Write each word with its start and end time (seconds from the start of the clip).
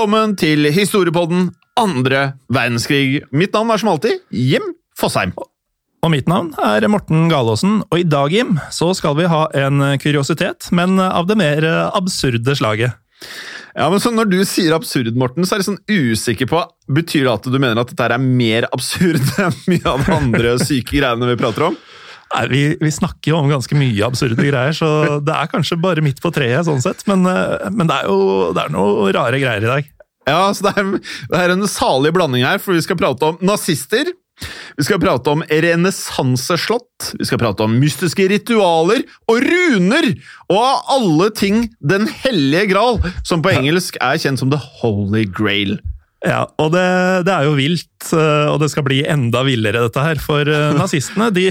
Velkommen 0.00 0.30
til 0.40 0.64
Historiepodden 0.72 1.50
andre 1.76 2.20
verdenskrig. 2.48 3.18
Mitt 3.36 3.52
navn 3.52 3.68
er 3.68 3.82
som 3.82 3.90
alltid 3.90 4.22
Jim 4.32 4.70
Fosheim. 4.96 5.34
Og 6.00 6.08
mitt 6.14 6.30
navn 6.30 6.54
er 6.56 6.86
Morten 6.88 7.26
Galaasen, 7.28 7.82
og 7.84 8.00
i 8.00 8.06
dag, 8.08 8.32
Jim, 8.32 8.54
så 8.72 8.94
skal 8.96 9.18
vi 9.18 9.28
ha 9.28 9.42
en 9.60 9.84
kuriositet, 10.00 10.70
men 10.72 10.96
av 11.04 11.28
det 11.28 11.36
mer 11.36 11.68
absurde 11.90 12.56
slaget. 12.56 12.96
Ja, 13.76 13.90
men 13.92 14.00
så 14.00 14.08
Når 14.08 14.32
du 14.32 14.38
sier 14.48 14.72
absurd, 14.72 15.12
Morten, 15.20 15.44
så 15.44 15.58
er 15.58 15.60
jeg 15.60 15.68
sånn 15.68 15.84
usikker 15.84 16.48
på 16.48 16.64
Betyr 16.88 17.28
det 17.28 17.34
at 17.34 17.52
du 17.52 17.58
mener 17.60 17.84
at 17.84 17.92
dette 17.92 18.08
er 18.08 18.24
mer 18.24 18.70
absurd 18.72 19.20
enn 19.44 19.60
mye 19.68 19.84
av 19.84 20.00
de 20.00 20.16
andre 20.16 20.56
syke 20.64 20.96
greiene 20.96 21.28
vi 21.28 21.36
prater 21.44 21.68
om? 21.68 21.76
Nei, 22.30 22.44
vi, 22.50 22.60
vi 22.78 22.90
snakker 22.94 23.32
jo 23.32 23.40
om 23.40 23.48
ganske 23.50 23.74
mye 23.74 24.06
absurde 24.06 24.38
greier, 24.38 24.74
så 24.76 25.18
det 25.24 25.34
er 25.34 25.50
kanskje 25.50 25.80
bare 25.82 26.04
midt 26.04 26.20
på 26.22 26.30
treet, 26.34 26.62
sånn 26.68 26.82
sett. 26.84 27.02
Men, 27.10 27.26
eh, 27.26 27.66
men 27.74 27.90
det 27.90 27.96
er 27.96 28.10
jo 28.10 28.52
det 28.54 28.66
er 28.66 28.74
noe 28.74 29.10
rare 29.16 29.40
greier 29.42 29.66
i 29.66 29.72
dag. 29.72 29.90
Ja, 30.30 30.42
så 30.54 30.68
det 30.68 30.74
er, 30.78 30.90
det 31.32 31.42
er 31.42 31.54
en 31.56 31.66
salig 31.70 32.12
blanding 32.14 32.46
her, 32.46 32.62
for 32.62 32.76
vi 32.76 32.84
skal 32.86 32.98
prate 33.00 33.32
om 33.32 33.40
nazister. 33.42 34.12
Vi 34.78 34.86
skal 34.86 35.00
prate 35.02 35.32
om 35.34 35.42
renessanseslott, 35.44 37.10
vi 37.18 37.26
skal 37.28 37.40
prate 37.42 37.66
om 37.66 37.74
mystiske 37.80 38.24
ritualer 38.30 39.02
og 39.28 39.42
runer! 39.44 40.12
Og 40.48 40.60
av 40.60 40.94
alle 40.96 41.28
ting 41.36 41.66
Den 41.80 42.08
hellige 42.22 42.70
gral, 42.72 43.02
som 43.26 43.44
på 43.44 43.52
engelsk 43.52 43.98
er 44.00 44.20
kjent 44.22 44.40
som 44.40 44.52
The 44.52 44.60
Holy 44.80 45.26
Grail. 45.28 45.76
Ja, 46.20 46.42
og 46.60 46.74
det, 46.74 46.84
det 47.24 47.32
er 47.32 47.46
jo 47.48 47.56
vilt, 47.56 48.10
eh, 48.12 48.46
og 48.52 48.58
det 48.60 48.68
skal 48.72 48.84
bli 48.84 49.00
enda 49.08 49.40
villere, 49.46 49.86
dette 49.86 50.04
her. 50.04 50.20
For 50.20 50.44
eh, 50.44 50.70
nazistene 50.80 51.30
de, 51.32 51.48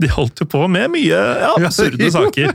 de 0.00 0.12
holdt 0.12 0.42
jo 0.44 0.48
på 0.50 0.66
med 0.68 0.92
mye 0.92 1.20
ja, 1.40 1.54
absurde 1.56 2.10
saker. 2.12 2.52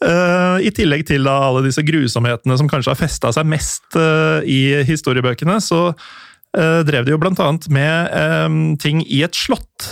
Eh, 0.00 0.56
I 0.68 0.72
tillegg 0.76 1.06
til 1.08 1.24
da 1.28 1.38
alle 1.48 1.64
disse 1.64 1.84
grusomhetene 1.86 2.58
som 2.60 2.68
kanskje 2.68 2.92
har 2.92 3.00
festa 3.00 3.32
seg 3.36 3.48
mest 3.48 3.96
i 4.44 4.60
historiebøkene, 4.88 5.58
så 5.64 5.90
drev 6.50 7.04
de 7.06 7.12
jo 7.12 7.18
blant 7.22 7.38
annet 7.38 7.68
med 7.70 8.78
ting 8.82 9.04
i 9.06 9.20
et 9.22 9.36
slott 9.38 9.84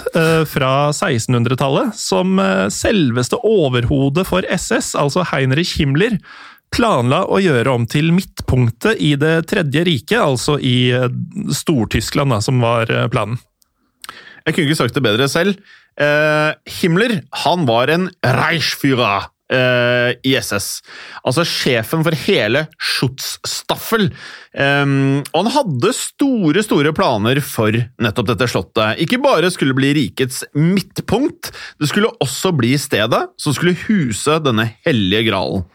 fra 0.51 0.71
1600-tallet, 0.91 1.93
som 1.95 2.41
selveste 2.75 3.39
overhodet 3.47 4.25
for 4.27 4.43
SS, 4.43 4.89
altså 4.99 5.23
Heinrich 5.31 5.77
Himmler, 5.79 6.17
planla 6.75 7.25
å 7.31 7.41
gjøre 7.43 7.75
om 7.75 7.87
til 7.89 8.13
midtpunktet 8.17 9.01
i 9.05 9.15
Det 9.21 9.35
tredje 9.51 9.85
riket, 9.89 10.21
altså 10.21 10.59
i 10.59 10.93
Stortyskland, 10.93 11.59
Stor-Tyskland, 11.59 12.45
som 12.45 12.61
var 12.63 12.91
eh, 12.91 13.09
planen. 13.13 13.39
Jeg 14.47 14.55
kunne 14.55 14.71
ikke 14.71 14.83
sagt 14.83 14.97
det 14.97 15.05
bedre 15.05 15.29
selv. 15.29 15.59
Eh, 16.01 16.53
Himmler 16.79 17.21
han 17.45 17.67
var 17.69 17.91
en 17.93 18.09
Reichsführer 18.25 19.29
eh, 19.53 20.15
i 20.25 20.35
SS. 20.39 20.69
Altså 21.27 21.45
sjefen 21.49 22.05
for 22.07 22.17
hele 22.27 22.67
Schutzstaffel. 22.79 24.09
Eh, 24.55 24.85
og 24.89 25.39
han 25.43 25.53
hadde 25.55 25.95
store, 25.97 26.65
store 26.65 26.95
planer 26.97 27.43
for 27.45 27.77
nettopp 28.01 28.31
dette 28.33 28.51
slottet. 28.51 29.03
Ikke 29.05 29.21
bare 29.23 29.51
skulle 29.53 29.75
det 29.75 29.81
bli 29.83 29.95
rikets 30.03 30.45
midtpunkt, 30.57 31.53
det 31.81 31.91
skulle 31.91 32.15
også 32.25 32.55
bli 32.57 32.77
stedet 32.81 33.27
som 33.41 33.57
skulle 33.57 33.77
huse 33.89 34.41
denne 34.45 34.71
hellige 34.87 35.29
gralen. 35.33 35.67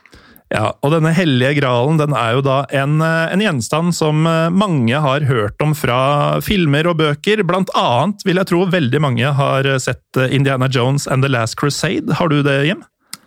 Ja, 0.53 0.68
og 0.86 0.91
denne 0.94 1.09
hellige 1.18 1.56
gralen 1.58 1.97
den 1.97 2.14
er 2.14 2.36
jo 2.36 2.44
da 2.46 2.59
en, 2.78 3.00
eh, 3.02 3.34
en 3.34 3.41
gjenstand 3.41 3.96
som 3.97 4.22
eh, 4.30 4.52
mange 4.53 4.94
har 5.02 5.25
hørt 5.25 5.62
om 5.66 5.74
fra 5.74 6.41
filmer 6.46 6.91
og 6.91 7.00
bøker. 7.00 7.41
Blant 7.47 7.74
annet 7.74 8.22
vil 8.28 8.38
jeg 8.38 8.52
tro 8.52 8.62
veldig 8.69 9.02
mange 9.02 9.31
har 9.34 9.69
sett 9.81 10.22
eh, 10.22 10.30
Indiana 10.38 10.69
Jones 10.69 11.08
and 11.09 11.25
The 11.25 11.31
Last 11.34 11.58
Crusade. 11.58 12.19
Har 12.19 12.30
du 12.30 12.44
det, 12.46 12.59
Jim? 12.69 12.84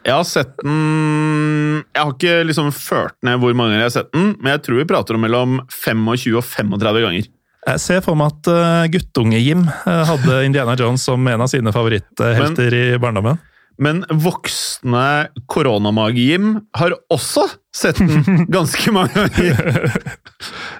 Jeg 0.06 0.14
har 0.14 0.22
sett 0.28 0.52
den 0.62 1.80
Jeg 1.90 1.98
har 1.98 2.12
ikke 2.12 2.34
liksom 2.46 2.68
ført 2.70 3.16
ned 3.26 3.40
hvor 3.42 3.56
mange 3.58 3.74
ganger 3.74 3.82
jeg 3.82 3.90
har 3.90 3.96
sett 3.96 4.12
den, 4.14 4.28
men 4.38 4.52
jeg 4.54 4.62
tror 4.62 4.78
vi 4.78 4.86
prater 4.92 5.18
om 5.18 5.26
mellom 5.26 5.58
25 5.66 6.38
og 6.38 6.46
35 6.46 7.02
ganger. 7.08 7.26
Jeg 7.66 7.82
ser 7.82 8.04
for 8.06 8.14
meg 8.14 8.30
at 8.30 8.92
guttunge-Jim 8.94 9.64
hadde 9.82 10.38
Indiana 10.46 10.76
Jones 10.78 11.02
som 11.02 11.26
en 11.26 11.42
av 11.42 11.50
sine 11.50 11.74
favoritthelter 11.74 12.76
i 12.78 12.86
barndommen. 13.02 13.42
Men 13.82 14.02
voksne 14.08 15.28
koronamagi-Jim 15.52 16.54
har 16.78 16.94
også 17.12 17.44
sett 17.76 18.00
den 18.00 18.46
ganske 18.56 18.94
mange 18.94 19.26
ganger. 19.26 19.92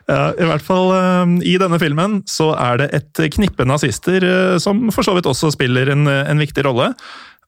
Ja, 0.07 0.31
I 0.39 0.47
hvert 0.47 0.63
fall 0.63 0.93
eh, 0.95 1.31
i 1.49 1.57
denne 1.59 1.81
filmen 1.83 2.21
så 2.31 2.53
er 2.61 2.79
det 2.79 2.87
et 2.95 3.21
knippe 3.35 3.65
nazister 3.67 4.23
eh, 4.23 4.59
som 4.63 4.85
for 4.95 5.03
så 5.03 5.17
vidt 5.17 5.27
også 5.27 5.51
spiller 5.55 5.89
en, 5.91 6.05
en 6.07 6.43
viktig 6.43 6.63
rolle. 6.63 6.93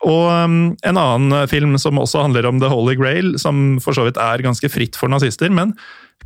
Og 0.06 0.26
um, 0.30 0.58
en 0.86 0.98
annen 1.00 1.48
film 1.50 1.74
som 1.82 1.98
også 1.98 2.22
handler 2.22 2.46
om 2.46 2.60
The 2.62 2.70
Holy 2.70 2.94
Grail, 2.98 3.32
som 3.40 3.78
for 3.82 3.96
så 3.96 4.06
vidt 4.06 4.20
er 4.22 4.44
ganske 4.44 4.70
fritt 4.70 4.98
for 4.98 5.10
nazister, 5.10 5.50
men 5.50 5.74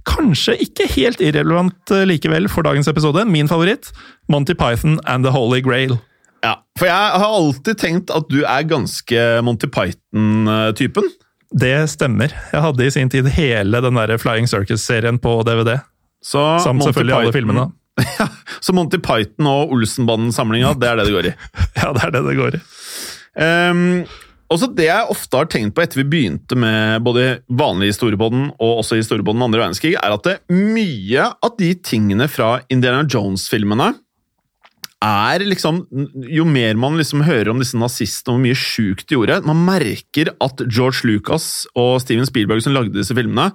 kanskje 0.09 0.59
ikke 0.65 0.89
helt 0.97 1.23
irrelevant 1.25 1.93
eh, 1.95 2.05
likevel 2.09 2.51
for 2.53 2.67
dagens 2.67 2.91
episode. 2.91 3.25
Min 3.29 3.49
favoritt, 3.49 3.93
Monty 4.33 4.57
Python 4.59 4.99
and 5.07 5.25
The 5.25 5.33
Holy 5.33 5.63
Grail. 5.65 5.97
Ja, 6.43 6.57
For 6.79 6.89
jeg 6.89 7.19
har 7.23 7.35
alltid 7.39 7.79
tenkt 7.79 8.11
at 8.11 8.27
du 8.33 8.41
er 8.43 8.65
ganske 8.67 9.27
Monty 9.47 9.69
Python-typen. 9.71 11.07
Det 11.53 11.75
stemmer. 11.93 12.33
Jeg 12.53 12.65
hadde 12.65 12.87
i 12.87 12.93
sin 12.95 13.13
tid 13.13 13.29
hele 13.37 13.83
den 13.85 14.01
der 14.01 14.17
Flying 14.19 14.49
Circus-serien 14.51 15.21
på 15.23 15.37
DVD. 15.47 15.77
Så 16.25 16.41
Samt 16.65 16.81
Monty 16.81 16.91
selvfølgelig 16.91 17.19
alle 17.21 17.37
filmene. 17.37 17.69
Ja, 18.19 18.25
så 18.65 18.73
Monty 18.73 18.97
Python 19.05 19.47
og 19.51 19.73
Olsenbanden-samlinga, 19.77 20.71
det 20.81 20.89
er 20.89 20.97
det 20.97 21.05
det 21.11 21.13
går 21.13 21.27
i. 21.29 21.33
Ja, 21.83 21.91
det 21.93 22.07
er 22.07 22.15
det 22.15 22.23
det 22.25 22.37
går 22.39 22.57
i. 22.57 22.61
Um, 23.37 23.83
også 24.53 24.69
det 24.77 24.87
jeg 24.87 25.11
ofte 25.13 25.39
har 25.39 25.51
tenkt 25.53 25.75
på 25.77 25.85
etter 25.85 26.01
vi 26.01 26.07
begynte 26.09 26.57
med 26.59 27.05
både 27.05 27.43
vanlig 27.53 27.93
historiebånden 27.93 28.51
og 28.57 28.81
også 28.81 28.97
historiebånden 28.97 29.45
andre 29.45 29.61
verdenskrig, 29.61 29.93
er 30.01 30.17
at 30.17 30.25
det, 30.25 30.39
mye 30.53 31.29
av 31.45 31.55
de 31.61 31.71
tingene 31.85 32.29
fra 32.33 32.55
Indiana 32.73 33.05
Jones-filmene 33.05 33.93
er 35.03 35.45
liksom 35.47 35.83
Jo 36.31 36.47
mer 36.49 36.79
man 36.79 36.99
liksom 37.01 37.25
hører 37.27 37.53
om 37.53 37.63
disse 37.63 37.79
nazistene 37.79 38.33
og 38.33 38.39
hvor 38.39 38.45
mye 38.47 38.59
sjukt 38.59 39.09
de 39.09 39.19
gjorde 39.19 39.41
Man 39.49 39.65
merker 39.67 40.33
at 40.43 40.63
George 40.69 41.07
Lucas 41.09 41.67
og 41.75 41.99
Steven 42.05 42.29
Spielberg 42.29 42.65
som 42.65 42.77
lagde 42.77 42.95
disse 42.97 43.17
filmene, 43.17 43.51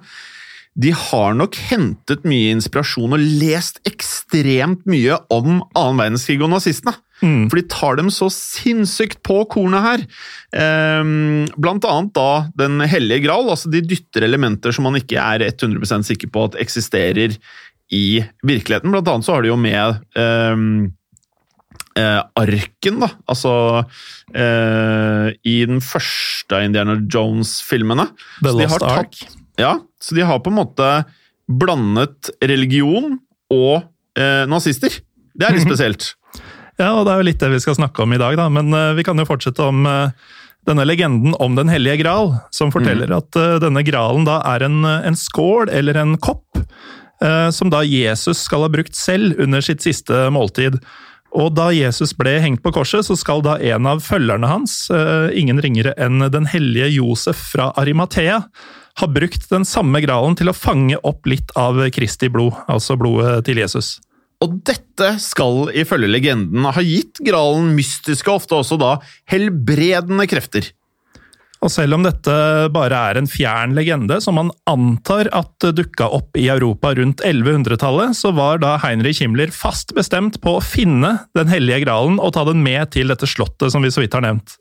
de 0.78 0.92
har 0.94 1.34
nok 1.34 1.56
hentet 1.70 2.26
mye 2.28 2.52
inspirasjon 2.54 3.16
og 3.16 3.22
lest 3.40 3.80
ekstremt 3.88 4.84
mye 4.86 5.16
om 5.34 5.62
annen 5.72 5.98
verdenskrig 5.98 6.38
og 6.44 6.52
nazistene. 6.52 6.94
Mm. 7.18 7.48
For 7.50 7.58
de 7.58 7.64
tar 7.72 7.98
dem 7.98 8.10
så 8.14 8.28
sinnssykt 8.30 9.18
på 9.26 9.40
kornet 9.50 9.82
her. 9.82 10.04
Ehm, 10.54 11.48
blant 11.58 11.86
annet 11.88 12.12
da 12.14 12.46
Den 12.54 12.78
hellige 12.86 13.24
gral. 13.26 13.50
altså 13.50 13.70
De 13.72 13.82
dytter 13.82 14.22
elementer 14.22 14.70
som 14.74 14.86
man 14.86 15.00
ikke 15.00 15.18
er 15.18 15.48
100% 15.50 16.06
sikker 16.06 16.30
på 16.30 16.46
at 16.46 16.60
eksisterer 16.62 17.34
i 17.90 18.22
virkeligheten. 18.44 18.92
Blant 18.92 19.08
annet 19.08 19.26
så 19.26 19.34
har 19.34 19.42
de 19.42 19.50
jo 19.50 19.58
med 19.58 19.98
ehm, 20.14 20.92
eh, 21.98 22.20
arken, 22.38 23.00
da. 23.02 23.10
Altså 23.30 23.52
eh, 24.32 25.34
I 25.42 25.56
den 25.68 25.82
første 25.84 26.62
Indiana 26.64 26.98
Jones-filmene. 27.02 28.08
The 28.42 28.54
Lost 28.54 28.78
har 28.78 29.02
Ark. 29.02 29.20
Ja, 29.58 29.74
så 30.02 30.14
de 30.14 30.26
har 30.26 30.40
på 30.44 30.52
en 30.52 30.60
måte 30.60 30.92
blandet 31.48 32.30
religion 32.44 33.16
og 33.50 33.88
eh, 34.18 34.44
nazister. 34.50 35.00
Det 35.34 35.48
er 35.48 35.58
litt 35.58 35.68
spesielt. 35.70 36.12
Ja, 36.78 36.92
og 36.94 37.06
det 37.06 37.12
er 37.12 37.22
jo 37.22 37.26
litt 37.26 37.40
det 37.42 37.50
vi 37.50 37.62
skal 37.62 37.78
snakke 37.78 38.04
om 38.04 38.12
i 38.14 38.20
dag, 38.20 38.36
da. 38.38 38.46
Men 38.52 38.70
eh, 38.74 38.94
vi 38.98 39.04
kan 39.06 39.18
jo 39.18 39.26
fortsette 39.26 39.66
om 39.66 39.82
eh, 39.88 40.14
denne 40.68 40.84
legenden 40.86 41.34
om 41.42 41.56
Den 41.58 41.70
hellige 41.72 42.02
gral, 42.04 42.36
som 42.54 42.70
forteller 42.74 43.10
at 43.16 43.38
eh, 43.38 43.58
denne 43.62 43.82
gralen 43.86 44.26
da 44.28 44.38
er 44.46 44.66
en, 44.68 44.82
en 44.84 45.18
skål 45.18 45.72
eller 45.74 45.98
en 45.98 46.18
kopp, 46.20 46.46
som 47.50 47.66
da 47.66 47.80
Jesus 47.82 48.44
skal 48.46 48.62
ha 48.62 48.68
brukt 48.70 48.94
selv 48.94 49.40
under 49.42 49.58
sitt 49.64 49.82
siste 49.82 50.28
måltid. 50.30 50.76
Og 51.36 51.52
da 51.56 51.68
Jesus 51.74 52.14
ble 52.16 52.38
hengt 52.40 52.62
på 52.64 52.72
korset, 52.72 53.04
så 53.04 53.16
skal 53.18 53.42
da 53.44 53.58
en 53.60 53.86
av 53.90 54.00
følgerne 54.04 54.48
hans, 54.48 54.88
eh, 54.90 55.28
ingen 55.36 55.60
ringere 55.60 55.92
enn 56.00 56.24
den 56.32 56.48
hellige 56.48 56.88
Josef 56.96 57.50
fra 57.52 57.72
Arimathea, 57.76 58.42
ha 58.98 59.06
brukt 59.06 59.48
den 59.50 59.64
samme 59.68 60.00
gralen 60.02 60.34
til 60.38 60.48
å 60.50 60.56
fange 60.56 60.96
opp 61.06 61.26
litt 61.26 61.52
av 61.54 61.78
Kristi 61.94 62.30
blod, 62.32 62.56
altså 62.66 62.96
blodet 62.98 63.44
til 63.46 63.60
Jesus. 63.60 63.98
Og 64.42 64.60
dette 64.66 65.16
skal 65.22 65.68
ifølge 65.74 66.10
legenden 66.10 66.66
ha 66.70 66.82
gitt 66.82 67.18
gralen 67.26 67.72
mystiske, 67.76 68.30
ofte 68.30 68.58
også 68.58 68.78
da 68.78 68.96
helbredende 69.30 70.26
krefter. 70.30 70.70
Og 71.58 71.72
selv 71.74 71.96
om 71.96 72.04
dette 72.06 72.34
bare 72.74 73.00
er 73.10 73.18
en 73.18 73.28
fjern 73.30 73.74
legende 73.74 74.20
som 74.22 74.38
man 74.38 74.52
antar 74.70 75.30
at 75.34 75.66
dukka 75.74 76.06
opp 76.14 76.38
i 76.38 76.46
Europa 76.52 76.92
rundt 76.94 77.24
1100-tallet, 77.26 78.14
så 78.14 78.30
var 78.36 78.62
da 78.62 78.76
Heinrich 78.84 79.22
Himmler 79.24 79.50
fast 79.54 79.94
bestemt 79.96 80.38
på 80.44 80.58
å 80.58 80.64
finne 80.64 81.16
Den 81.34 81.50
hellige 81.50 81.82
gralen 81.86 82.20
og 82.22 82.36
ta 82.36 82.44
den 82.46 82.62
med 82.62 82.92
til 82.94 83.10
dette 83.10 83.26
slottet 83.26 83.74
som 83.74 83.82
vi 83.82 83.90
så 83.90 84.04
vidt 84.04 84.14
har 84.14 84.22
nevnt. 84.22 84.54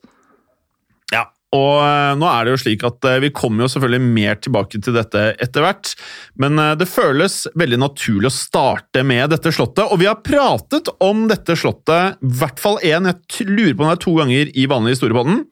Ja, 1.14 1.28
og 1.56 1.76
eh, 1.80 2.14
nå 2.20 2.28
er 2.28 2.44
det 2.44 2.56
jo 2.56 2.60
slik 2.60 2.82
at 2.88 3.06
eh, 3.08 3.22
Vi 3.24 3.30
kommer 3.36 3.64
jo 3.64 3.70
selvfølgelig 3.72 4.14
mer 4.18 4.40
tilbake 4.44 4.82
til 4.84 4.98
dette 4.98 5.22
etter 5.44 5.64
hvert, 5.64 5.94
men 6.42 6.60
eh, 6.60 6.74
det 6.80 6.90
føles 6.90 7.44
veldig 7.58 7.80
naturlig 7.86 8.32
å 8.32 8.36
starte 8.36 9.06
med 9.08 9.32
dette 9.32 9.54
slottet. 9.56 9.86
Og 9.88 10.02
vi 10.02 10.10
har 10.10 10.20
pratet 10.26 10.92
om 11.04 11.28
dette 11.32 11.56
slottet 11.60 12.18
i 12.20 12.34
hvert 12.42 12.60
fall 12.60 12.82
én, 12.82 13.08
jeg 13.08 13.48
lurer 13.48 13.78
på 13.78 13.86
om 13.86 13.92
det 13.92 13.96
er 13.96 14.04
to 14.08 14.18
ganger 14.18 14.52
i 14.58 14.68
vanlig 14.74 14.98
historiepodden. 14.98 15.46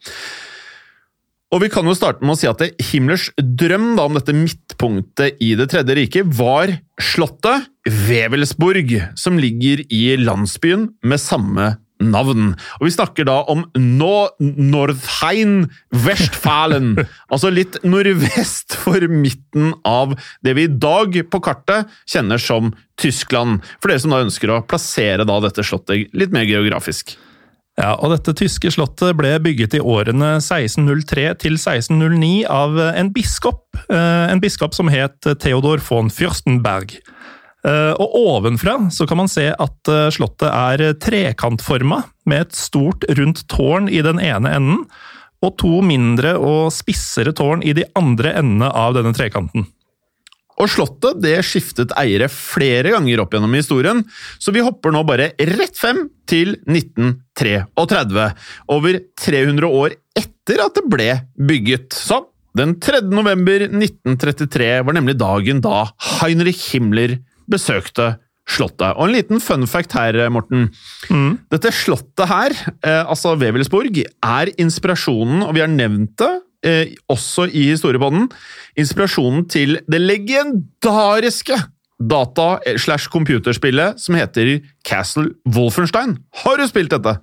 Og 1.54 1.62
vi 1.62 1.70
kan 1.72 1.86
jo 1.86 1.94
starte 1.96 2.26
med 2.26 2.34
å 2.34 2.40
si 2.40 2.50
at 2.50 2.64
Himmlers 2.90 3.30
drøm 3.38 3.94
da, 3.96 4.08
om 4.08 4.18
dette 4.18 4.34
midtpunktet 4.36 5.42
i 5.44 5.54
Det 5.60 5.70
tredje 5.72 5.96
riket 5.98 6.36
var 6.38 6.74
slottet 6.98 7.70
Wewelsburg, 7.86 8.96
som 9.20 9.38
ligger 9.40 9.84
i 9.94 10.04
landsbyen 10.18 10.90
med 11.06 11.22
samme 11.22 11.76
navn. 12.02 12.54
Og 12.80 12.88
Vi 12.88 12.94
snakker 12.96 13.28
da 13.28 13.38
om 13.52 13.64
no 13.78 14.28
Nordheim 14.42 15.70
Westfalen, 15.94 16.96
altså 17.32 17.54
litt 17.54 17.78
nordvest 17.86 18.76
for 18.82 19.06
midten 19.12 19.74
av 19.88 20.18
det 20.44 20.58
vi 20.58 20.66
i 20.68 20.74
dag 20.74 21.16
på 21.30 21.44
kartet 21.46 21.94
kjenner 22.10 22.42
som 22.42 22.74
Tyskland, 23.00 23.62
for 23.80 23.92
dere 23.92 24.04
som 24.04 24.16
da 24.16 24.24
ønsker 24.26 24.52
å 24.52 24.64
plassere 24.68 25.28
da 25.28 25.40
dette 25.44 25.64
slottet 25.64 26.12
litt 26.16 26.36
mer 26.36 26.50
geografisk. 26.50 27.16
Ja, 27.76 27.92
og 28.00 28.14
dette 28.14 28.32
tyske 28.40 28.70
slottet 28.72 29.18
ble 29.20 29.34
bygget 29.44 29.76
i 29.76 29.82
årene 29.84 30.38
1603 30.40 31.26
til 31.44 31.58
1609 31.60 32.46
av 32.48 32.78
en 32.88 33.10
biskop, 33.12 33.66
eh, 33.90 34.32
en 34.32 34.40
biskop 34.40 34.74
som 34.78 34.88
het 34.88 35.28
Theodor 35.44 35.84
von 35.84 36.08
Fürstenberg. 36.08 36.96
Eh, 37.66 37.94
Og 38.00 38.16
ovenfra 38.16 38.78
så 38.92 39.08
kan 39.08 39.18
man 39.18 39.28
se 39.28 39.50
at 39.52 39.92
eh, 39.92 40.08
slottet 40.10 40.48
er 40.48 40.94
trekantforma, 40.94 42.04
med 42.26 42.48
et 42.48 42.56
stort, 42.56 43.04
rundt 43.18 43.44
tårn 43.52 43.90
i 43.90 44.02
den 44.02 44.20
ene 44.20 44.56
enden, 44.56 44.86
og 45.44 45.58
to 45.58 45.82
mindre 45.82 46.38
og 46.40 46.72
spissere 46.74 47.34
tårn 47.36 47.62
i 47.62 47.74
de 47.74 47.84
andre 47.96 48.32
endene 48.40 48.72
av 48.72 48.96
denne 48.96 49.14
trekanten. 49.14 49.68
Og 50.62 50.70
slottet 50.72 51.20
det 51.24 51.36
skiftet 51.44 51.94
eiere 52.00 52.30
flere 52.32 52.94
ganger 52.96 53.22
opp 53.24 53.36
gjennom 53.36 53.56
historien, 53.58 54.04
så 54.40 54.54
vi 54.56 54.64
hopper 54.64 54.94
nå 54.96 55.04
bare 55.08 55.34
rett 55.36 55.76
frem 55.76 56.06
til 56.30 56.56
1933, 56.64 57.58
over 58.72 59.00
300 59.20 59.68
år 59.82 59.98
etter 60.16 60.64
at 60.64 60.78
det 60.78 60.86
ble 60.92 61.10
bygget. 61.36 61.92
Så 61.96 62.24
den 62.56 62.78
3. 62.80 63.04
november 63.12 63.68
1933 63.68 64.70
var 64.88 64.96
nemlig 64.96 65.18
dagen 65.20 65.60
da 65.64 65.90
Heinrich 66.22 66.70
Himmler 66.72 67.20
besøkte 67.52 68.16
Slottet. 68.46 68.94
Og 68.94 69.08
en 69.08 69.16
liten 69.16 69.42
fun 69.42 69.66
fact 69.66 69.96
her, 69.98 70.20
Morten. 70.30 70.68
Dette 71.50 71.72
slottet 71.74 72.30
her, 72.30 72.54
eh, 72.86 73.02
altså 73.02 73.34
Wewelsburg, 73.42 73.98
er 74.22 74.52
inspirasjonen, 74.62 75.42
og 75.42 75.56
vi 75.58 75.64
har 75.64 75.72
nevnt 75.72 76.14
det 76.22 76.30
eh, 76.66 76.96
også 77.12 77.48
i 77.52 77.70
historiebånden, 77.72 78.28
inspirasjonen 78.80 79.46
til 79.52 79.80
det 79.88 80.02
legendariske 80.02 81.60
data- 81.96 82.60
slash 82.82 83.08
computerspillet 83.10 84.02
som 84.02 84.18
heter 84.20 84.60
Castle 84.84 85.32
Wolfenstein. 85.48 86.18
Har 86.44 86.58
du 86.60 86.68
spilt 86.68 86.92
dette? 86.92 87.16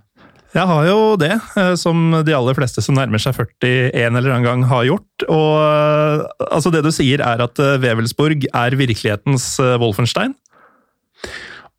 Jeg 0.52 0.68
har 0.68 0.84
jo 0.84 1.16
det, 1.16 1.32
eh, 1.56 1.74
som 1.80 2.10
de 2.24 2.34
aller 2.36 2.56
fleste 2.56 2.82
som 2.84 2.96
nærmer 2.96 3.20
seg 3.20 3.36
40 3.36 3.92
en 3.96 4.16
eller 4.16 4.34
annen 4.34 4.44
gang 4.44 4.64
har 4.68 4.84
gjort. 4.84 5.26
Og 5.28 5.52
eh, 5.64 6.26
altså 6.50 6.72
det 6.72 6.84
du 6.84 6.92
sier 6.92 7.24
er 7.24 7.40
at 7.44 7.62
Wevelsburg 7.80 8.44
er 8.52 8.76
virkelighetens 8.76 9.54
eh, 9.60 9.78
Wolfenstein? 9.80 10.36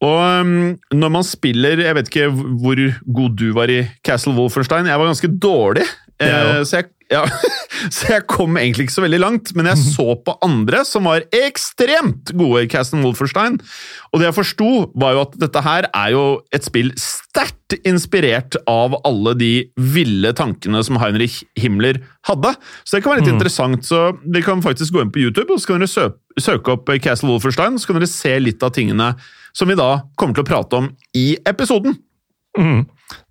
Og 0.04 0.20
um, 0.44 0.56
når 0.92 1.12
man 1.14 1.24
spiller 1.24 1.80
Jeg 1.80 1.96
vet 1.96 2.10
ikke 2.10 2.32
hvor 2.60 2.80
god 3.18 3.36
du 3.40 3.46
var 3.56 3.72
i 3.72 3.84
Castle 4.06 4.34
Wolfenstein. 4.36 4.90
Jeg 4.90 5.00
var 5.00 5.08
ganske 5.10 5.30
dårlig, 5.40 5.86
eh, 6.22 6.62
så, 6.68 6.82
jeg, 6.82 6.90
ja, 7.14 7.24
så 7.96 8.14
jeg 8.14 8.26
kom 8.32 8.58
egentlig 8.60 8.88
ikke 8.88 8.96
så 8.96 9.04
veldig 9.06 9.20
langt. 9.22 9.52
Men 9.58 9.70
jeg 9.72 9.82
så 9.82 10.06
på 10.20 10.36
andre 10.46 10.84
som 10.88 11.10
var 11.10 11.26
ekstremt 11.36 12.34
gode 12.38 12.66
i 12.66 12.70
Castle 12.72 13.02
Wolfenstein. 13.04 13.60
Og 14.12 14.22
det 14.22 14.30
jeg 14.30 14.38
forsto, 14.38 14.70
var 15.00 15.16
jo 15.16 15.26
at 15.26 15.38
dette 15.42 15.64
her 15.66 15.90
er 15.90 16.14
jo 16.16 16.24
et 16.56 16.68
spill 16.68 16.94
sterkt 17.00 17.78
inspirert 17.90 18.58
av 18.70 18.98
alle 19.08 19.34
de 19.40 19.54
ville 19.82 20.34
tankene 20.38 20.84
som 20.86 21.00
Heinrich 21.02 21.42
Himmler 21.60 22.02
hadde. 22.30 22.54
Så 22.84 22.98
det 22.98 23.04
kan 23.04 23.16
være 23.16 23.24
litt 23.24 23.34
interessant. 23.34 23.88
Så 23.88 24.12
dere 24.24 24.46
kan 24.46 24.64
faktisk 24.66 24.94
gå 24.94 25.04
inn 25.04 25.14
på 25.14 25.24
YouTube 25.24 25.50
og 25.54 25.62
så 25.62 25.74
kan 25.74 25.84
dere 25.84 25.94
sø 25.94 26.12
søke 26.42 26.74
opp 26.74 26.90
Castle 27.02 27.30
Wolfenstein. 27.30 27.78
Så 27.78 27.90
kan 27.90 28.00
dere 28.00 28.10
se 28.10 28.34
litt 28.42 28.64
av 28.66 28.74
tingene 28.74 29.14
som 29.54 29.70
vi 29.70 29.78
da 29.78 30.04
kommer 30.18 30.38
til 30.38 30.46
å 30.46 30.50
prate 30.50 30.82
om 30.82 30.92
i 31.18 31.34
episoden. 31.50 31.98
Mhm. 32.58 32.84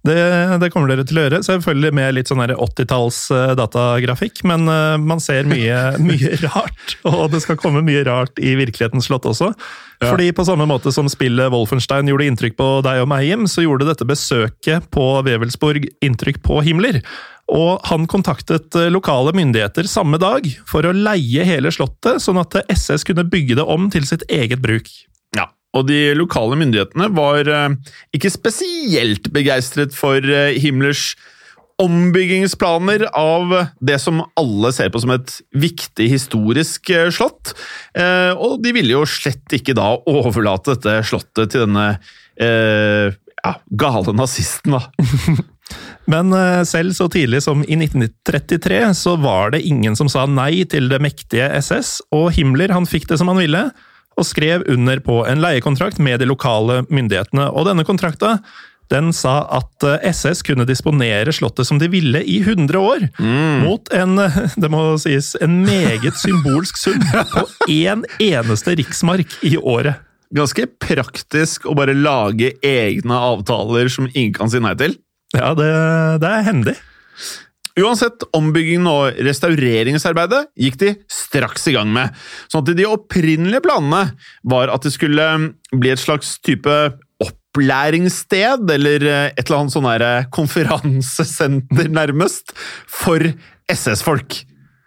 Det, 0.02 0.16
det 0.58 0.70
kommer 0.74 0.90
dere 0.90 1.04
til 1.06 1.20
å 1.20 1.24
gjøre. 1.26 1.40
Selvfølgelig 1.46 1.92
med 1.94 2.16
litt 2.16 2.30
sånn 2.30 2.42
80-talls 2.42 3.18
eh, 3.34 3.52
datagrafikk, 3.58 4.42
men 4.48 4.66
eh, 4.70 4.96
man 4.98 5.22
ser 5.22 5.46
mye, 5.50 5.78
mye 6.08 6.34
rart. 6.42 6.96
Og 7.08 7.28
det 7.32 7.42
skal 7.44 7.60
komme 7.60 7.84
mye 7.86 8.02
rart 8.08 8.42
i 8.42 8.56
virkelighetens 8.58 9.10
slott 9.10 9.28
også. 9.30 9.52
Fordi 10.02 10.32
på 10.34 10.42
samme 10.42 10.66
måte 10.66 10.90
som 10.90 11.06
spillet 11.06 11.52
Wolfenstein 11.54 12.08
gjorde 12.10 12.26
inntrykk 12.26 12.56
på 12.58 12.70
deg 12.82 13.04
og 13.04 13.10
meg, 13.12 13.28
Jim, 13.28 13.46
så 13.46 13.62
gjorde 13.62 13.86
dette 13.86 14.08
besøket 14.08 14.88
på 14.90 15.06
Wevelsburg 15.28 15.86
inntrykk 16.02 16.42
på 16.42 16.58
Himmler. 16.66 16.98
Og 17.52 17.82
han 17.90 18.06
kontaktet 18.10 18.74
eh, 18.78 18.90
lokale 18.92 19.34
myndigheter 19.36 19.88
samme 19.90 20.20
dag 20.22 20.46
for 20.68 20.86
å 20.86 20.94
leie 20.96 21.46
hele 21.46 21.72
slottet, 21.74 22.22
sånn 22.22 22.40
at 22.40 22.62
SS 22.72 23.06
kunne 23.08 23.26
bygge 23.28 23.58
det 23.58 23.66
om 23.66 23.90
til 23.92 24.06
sitt 24.08 24.24
eget 24.32 24.62
bruk. 24.64 24.90
Og 25.76 25.86
de 25.88 26.12
lokale 26.16 26.56
myndighetene 26.60 27.08
var 27.16 27.48
eh, 27.48 27.76
ikke 28.16 28.32
spesielt 28.32 29.30
begeistret 29.32 29.94
for 29.96 30.20
eh, 30.20 30.56
Himmlers 30.60 31.12
ombyggingsplaner 31.82 33.06
av 33.16 33.54
det 33.82 33.96
som 33.98 34.20
alle 34.38 34.70
ser 34.76 34.92
på 34.92 35.00
som 35.02 35.14
et 35.14 35.32
viktig 35.56 36.10
historisk 36.12 36.92
eh, 36.94 37.08
slott. 37.10 37.54
Og 38.36 38.60
de 38.62 38.74
ville 38.76 38.92
jo 38.94 39.06
slett 39.08 39.56
ikke 39.56 39.74
da 39.78 39.94
overlate 40.12 40.76
dette 40.76 41.00
slottet 41.08 41.54
til 41.54 41.66
denne 41.66 41.88
ja, 43.42 43.54
gale 43.78 44.14
nazisten, 44.16 44.76
da. 44.76 44.84
Men 46.10 46.34
selv 46.66 46.92
så 46.96 47.06
tidlig 47.12 47.42
som 47.44 47.60
i 47.62 47.76
1933 47.78 48.80
så 48.98 49.14
var 49.20 49.52
det 49.54 49.62
ingen 49.68 49.94
som 49.96 50.10
sa 50.10 50.24
nei 50.28 50.64
til 50.68 50.88
det 50.90 50.98
mektige 51.04 51.46
SS, 51.60 52.00
og 52.12 52.32
Himmler 52.36 52.74
han 52.74 52.88
fikk 52.88 53.06
det 53.12 53.20
som 53.20 53.30
han 53.30 53.40
ville, 53.40 53.62
og 54.18 54.28
skrev 54.28 54.66
under 54.70 55.00
på 55.04 55.22
en 55.28 55.42
leiekontrakt 55.42 56.00
med 56.02 56.20
de 56.22 56.28
lokale 56.28 56.82
myndighetene. 56.92 57.48
Og 57.52 57.68
denne 57.68 57.86
kontrakta 57.88 58.38
den 58.92 59.12
sa 59.16 59.42
at 59.56 59.86
eh, 59.88 60.08
SS 60.12 60.42
kunne 60.46 60.66
disponere 60.68 61.32
slottet 61.32 61.68
som 61.68 61.78
de 61.80 61.88
ville 61.92 62.20
i 62.28 62.40
100 62.42 62.76
år, 62.76 63.06
mot 63.62 63.92
en, 63.96 64.18
eh, 64.20 64.40
det 64.62 64.70
må 64.72 64.84
sies, 65.00 65.32
en 65.40 65.62
meget 65.64 66.18
symbolsk 66.20 66.80
sum 66.80 67.00
på 67.34 67.46
én 67.72 68.04
eneste 68.20 68.76
riksmark 68.80 69.38
i 69.48 69.56
året. 69.56 70.02
Ganske 70.32 70.64
praktisk 70.80 71.66
å 71.68 71.76
bare 71.76 71.96
lage 71.96 72.54
egne 72.64 73.18
avtaler 73.32 73.90
som 73.92 74.08
ingen 74.12 74.32
kan 74.36 74.52
si 74.52 74.60
nei 74.64 74.72
til. 74.80 74.96
Ja, 75.36 75.52
det, 75.56 75.72
det 76.22 76.28
er 76.28 76.46
hendig. 76.46 76.76
Uansett, 77.80 78.26
ombyggingen 78.36 78.88
og 78.90 79.20
restaureringsarbeidet 79.24 80.42
gikk 80.60 80.76
de 80.82 80.90
straks 81.08 81.64
i 81.70 81.76
gang 81.76 81.88
med. 81.94 82.12
Sånn 82.52 82.66
at 82.66 82.76
de 82.76 82.88
opprinnelige 82.88 83.64
planene 83.64 84.12
var 84.44 84.72
at 84.72 84.84
det 84.84 84.92
skulle 84.92 85.28
bli 85.72 85.92
et 85.94 86.02
slags 86.02 86.34
type 86.44 86.76
opplæringssted, 87.22 88.68
eller 88.76 89.08
eh, 89.08 89.26
et 89.32 89.44
eller 89.46 89.62
annet 89.62 89.76
sånn 89.76 89.88
eh, 89.94 90.28
konferansesenter, 90.34 91.88
nærmest, 91.92 92.52
for 92.88 93.24
SS-folk. 93.72 94.42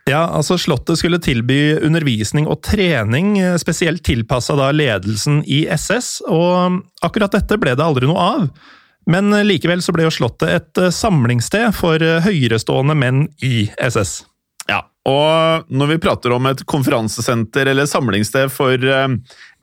Ja, 0.06 0.28
altså 0.30 0.60
Slottet 0.62 1.00
skulle 1.02 1.18
tilby 1.18 1.80
undervisning 1.82 2.46
og 2.46 2.60
trening 2.68 3.40
eh, 3.42 3.56
spesielt 3.62 4.04
tilpassa 4.06 4.54
ledelsen 4.70 5.42
i 5.50 5.64
SS, 5.74 6.20
og 6.30 6.84
akkurat 7.06 7.34
dette 7.34 7.58
ble 7.62 7.74
det 7.74 7.86
aldri 7.86 8.10
noe 8.10 8.30
av. 8.36 8.50
Men 9.10 9.34
eh, 9.34 9.46
likevel 9.46 9.84
så 9.86 9.94
ble 9.96 10.08
jo 10.08 10.14
Slottet 10.14 10.52
et 10.52 10.82
eh, 10.82 10.94
samlingssted 10.94 11.76
for 11.78 12.02
eh, 12.02 12.22
høyerestående 12.26 12.98
menn 12.98 13.26
i 13.46 13.68
SS. 13.78 14.24
Ja, 14.70 14.82
og 15.06 15.70
når 15.70 15.94
vi 15.94 16.02
prater 16.02 16.34
om 16.34 16.48
et 16.50 16.64
konferansesenter 16.66 17.70
eller 17.70 17.86
samlingssted 17.90 18.50
for 18.50 18.82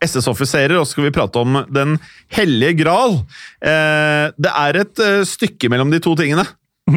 SS-offiserer, 0.03 0.77
og 0.79 0.87
så 0.87 0.95
skal 0.95 1.09
vi 1.09 1.15
prate 1.17 1.41
om 1.43 1.65
Den 1.75 1.97
hellige 2.31 2.85
gral. 2.85 3.17
Det 3.59 4.53
er 4.53 4.79
et 4.79 5.03
stykke 5.27 5.73
mellom 5.73 5.91
de 5.91 5.99
to 6.05 6.15
tingene. 6.21 6.47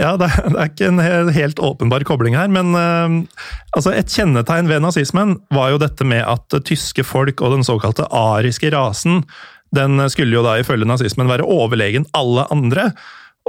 Ja, 0.00 0.18
det 0.20 0.28
er, 0.28 0.58
ikke 0.66 0.90
en 0.90 1.00
helt 1.32 1.62
åpenbar 1.64 2.04
kobling 2.08 2.36
her, 2.36 2.52
men 2.52 2.76
altså 2.76 3.94
et 3.96 4.12
kjennetegn 4.12 4.68
ved 4.68 4.84
nazismen 4.84 5.38
var 5.48 5.72
jo 5.72 5.80
dette 5.80 6.04
med 6.04 6.20
at 6.20 6.60
tyske 6.68 7.04
folk 7.08 7.40
og 7.40 7.56
den 7.56 7.64
såkalte 7.64 8.08
ariske 8.12 8.72
rasen, 8.76 9.22
den 9.76 10.02
skulle 10.10 10.34
jo 10.34 10.44
da 10.46 10.56
ifølge 10.60 10.88
nazismen 10.88 11.30
være 11.30 11.46
overlegen 11.46 12.06
alle 12.16 12.46
andre. 12.50 12.90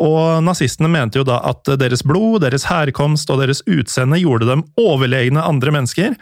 Og 0.02 0.42
nazistene 0.46 0.90
mente 0.92 1.20
jo 1.20 1.26
da 1.28 1.40
at 1.50 1.68
deres 1.82 2.04
blod, 2.08 2.42
deres 2.46 2.66
herkomst 2.70 3.30
og 3.34 3.42
deres 3.44 3.62
utseende 3.70 4.22
gjorde 4.22 4.48
dem 4.50 4.64
overlegne 4.80 5.44
andre 5.44 5.74
mennesker, 5.76 6.16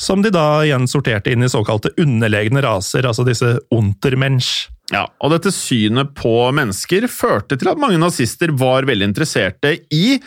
som 0.00 0.22
de 0.22 0.32
da 0.34 0.64
igjen 0.66 0.88
sorterte 0.90 1.32
inn 1.32 1.46
i 1.46 1.50
såkalte 1.50 1.92
underlegne 2.00 2.62
raser, 2.64 3.06
altså 3.06 3.26
disse 3.26 3.56
untermensch. 3.74 4.68
Ja, 4.92 5.06
og 5.22 5.32
dette 5.32 5.48
synet 5.54 6.12
på 6.18 6.34
mennesker 6.52 7.06
førte 7.08 7.56
til 7.56 7.70
at 7.70 7.80
mange 7.80 7.96
nazister 8.02 8.52
var 8.52 8.84
veldig 8.84 9.08
interesserte 9.08 9.78
i 9.94 10.18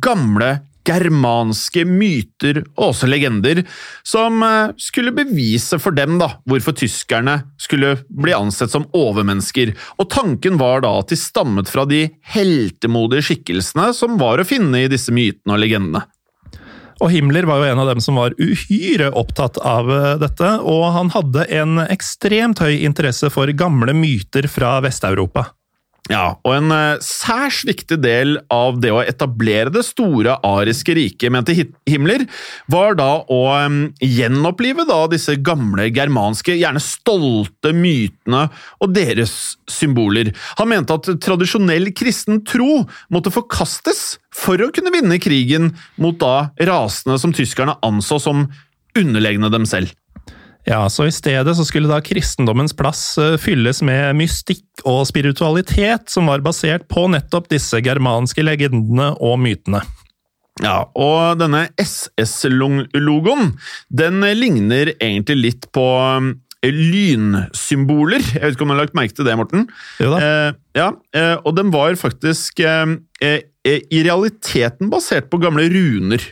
gamle 0.00 0.54
germanske 0.88 1.84
myter 1.88 2.62
og 2.78 2.90
også 2.90 3.08
legender, 3.10 3.62
som 4.06 4.42
eh, 4.44 4.74
skulle 4.80 5.14
bevise 5.16 5.78
for 5.82 5.96
dem 5.96 6.18
da, 6.20 6.32
hvorfor 6.48 6.76
tyskerne 6.78 7.40
skulle 7.60 7.96
bli 8.08 8.34
ansett 8.36 8.72
som 8.74 8.88
overmennesker. 8.96 9.74
Og 10.00 10.10
tanken 10.12 10.58
var 10.60 10.84
da 10.86 10.94
at 11.02 11.12
de 11.12 11.20
stammet 11.20 11.70
fra 11.70 11.86
de 11.88 12.06
heltemodige 12.34 13.30
skikkelsene 13.30 13.90
som 13.96 14.18
var 14.20 14.40
å 14.40 14.48
finne 14.48 14.84
i 14.84 14.90
disse 14.90 15.14
mytene 15.14 15.56
og 15.56 15.62
legendene. 15.64 16.06
Og 16.98 17.12
Himmler 17.14 17.46
var 17.46 17.60
jo 17.62 17.68
en 17.70 17.78
av 17.78 17.92
dem 17.92 18.00
som 18.02 18.16
var 18.18 18.34
uhyre 18.42 19.12
opptatt 19.14 19.60
av 19.62 19.90
eh, 19.92 20.16
dette, 20.18 20.56
og 20.66 20.88
han 20.96 21.12
hadde 21.14 21.46
en 21.60 21.78
ekstremt 21.86 22.62
høy 22.64 22.80
interesse 22.88 23.30
for 23.30 23.50
gamle 23.54 23.94
myter 23.94 24.50
fra 24.50 24.78
Vest-Europa. 24.82 25.46
Ja, 26.08 26.38
og 26.40 26.54
en 26.56 26.72
eh, 26.72 27.00
særs 27.04 27.60
viktig 27.68 27.98
del 28.00 28.38
av 28.52 28.78
det 28.80 28.92
å 28.94 29.02
etablere 29.02 29.72
det 29.72 29.84
store 29.84 30.38
ariske 30.46 30.94
riket, 30.96 31.28
mente 31.34 31.52
Himmler, 31.88 32.24
var 32.72 32.96
da 32.96 33.10
å 33.28 33.42
gjenopplive 34.00 34.86
da 34.88 35.02
disse 35.12 35.36
gamle 35.44 35.90
germanske, 35.92 36.56
gjerne 36.56 36.80
stolte 36.80 37.74
mytene 37.76 38.46
og 38.80 38.94
deres 38.96 39.34
symboler. 39.68 40.32
Han 40.60 40.72
mente 40.72 40.96
at 40.96 41.10
tradisjonell 41.24 41.92
kristen 41.96 42.40
tro 42.48 42.86
måtte 43.12 43.32
forkastes 43.34 44.16
for 44.32 44.60
å 44.64 44.72
kunne 44.72 44.94
vinne 44.94 45.20
krigen 45.20 45.74
mot 46.00 46.16
da 46.20 46.48
rasene 46.70 47.20
som 47.20 47.36
tyskerne 47.36 47.76
anså 47.84 48.20
som 48.22 48.46
underlegne 48.98 49.52
dem 49.52 49.68
selv. 49.68 49.92
Ja, 50.68 50.82
så 50.92 51.06
I 51.08 51.12
stedet 51.14 51.54
så 51.56 51.64
skulle 51.64 51.88
da 51.88 52.02
kristendommens 52.04 52.74
plass 52.76 53.02
eh, 53.20 53.38
fylles 53.40 53.80
med 53.86 54.18
mystikk 54.18 54.82
og 54.84 55.06
spiritualitet 55.08 56.12
som 56.12 56.28
var 56.28 56.44
basert 56.44 56.84
på 56.92 57.06
nettopp 57.08 57.48
disse 57.48 57.80
germanske 57.84 58.44
legendene 58.44 59.14
og 59.16 59.38
mytene. 59.40 59.80
Ja, 60.60 60.82
og 60.98 61.38
denne 61.40 61.68
SS-logoen, 61.78 63.52
den 63.88 64.20
ligner 64.36 64.90
egentlig 64.98 65.38
litt 65.38 65.68
på 65.72 65.86
um, 66.18 66.32
lynsymboler. 66.66 68.24
Jeg 68.34 68.42
vet 68.42 68.56
ikke 68.56 68.66
om 68.66 68.72
du 68.72 68.74
har 68.74 68.82
lagt 68.82 68.96
merke 68.98 69.14
til 69.14 69.28
det, 69.28 69.36
Morten? 69.38 69.68
Jo 70.02 70.10
da. 70.16 70.18
Eh, 70.18 70.56
ja, 70.78 70.88
eh, 71.14 71.36
og 71.46 71.54
den 71.58 71.70
var 71.74 71.94
faktisk 72.00 72.60
eh, 72.66 72.96
eh, 73.22 73.46
i 73.62 74.02
realiteten 74.06 74.90
basert 74.92 75.30
på 75.30 75.40
gamle 75.42 75.68
runer. 75.70 76.26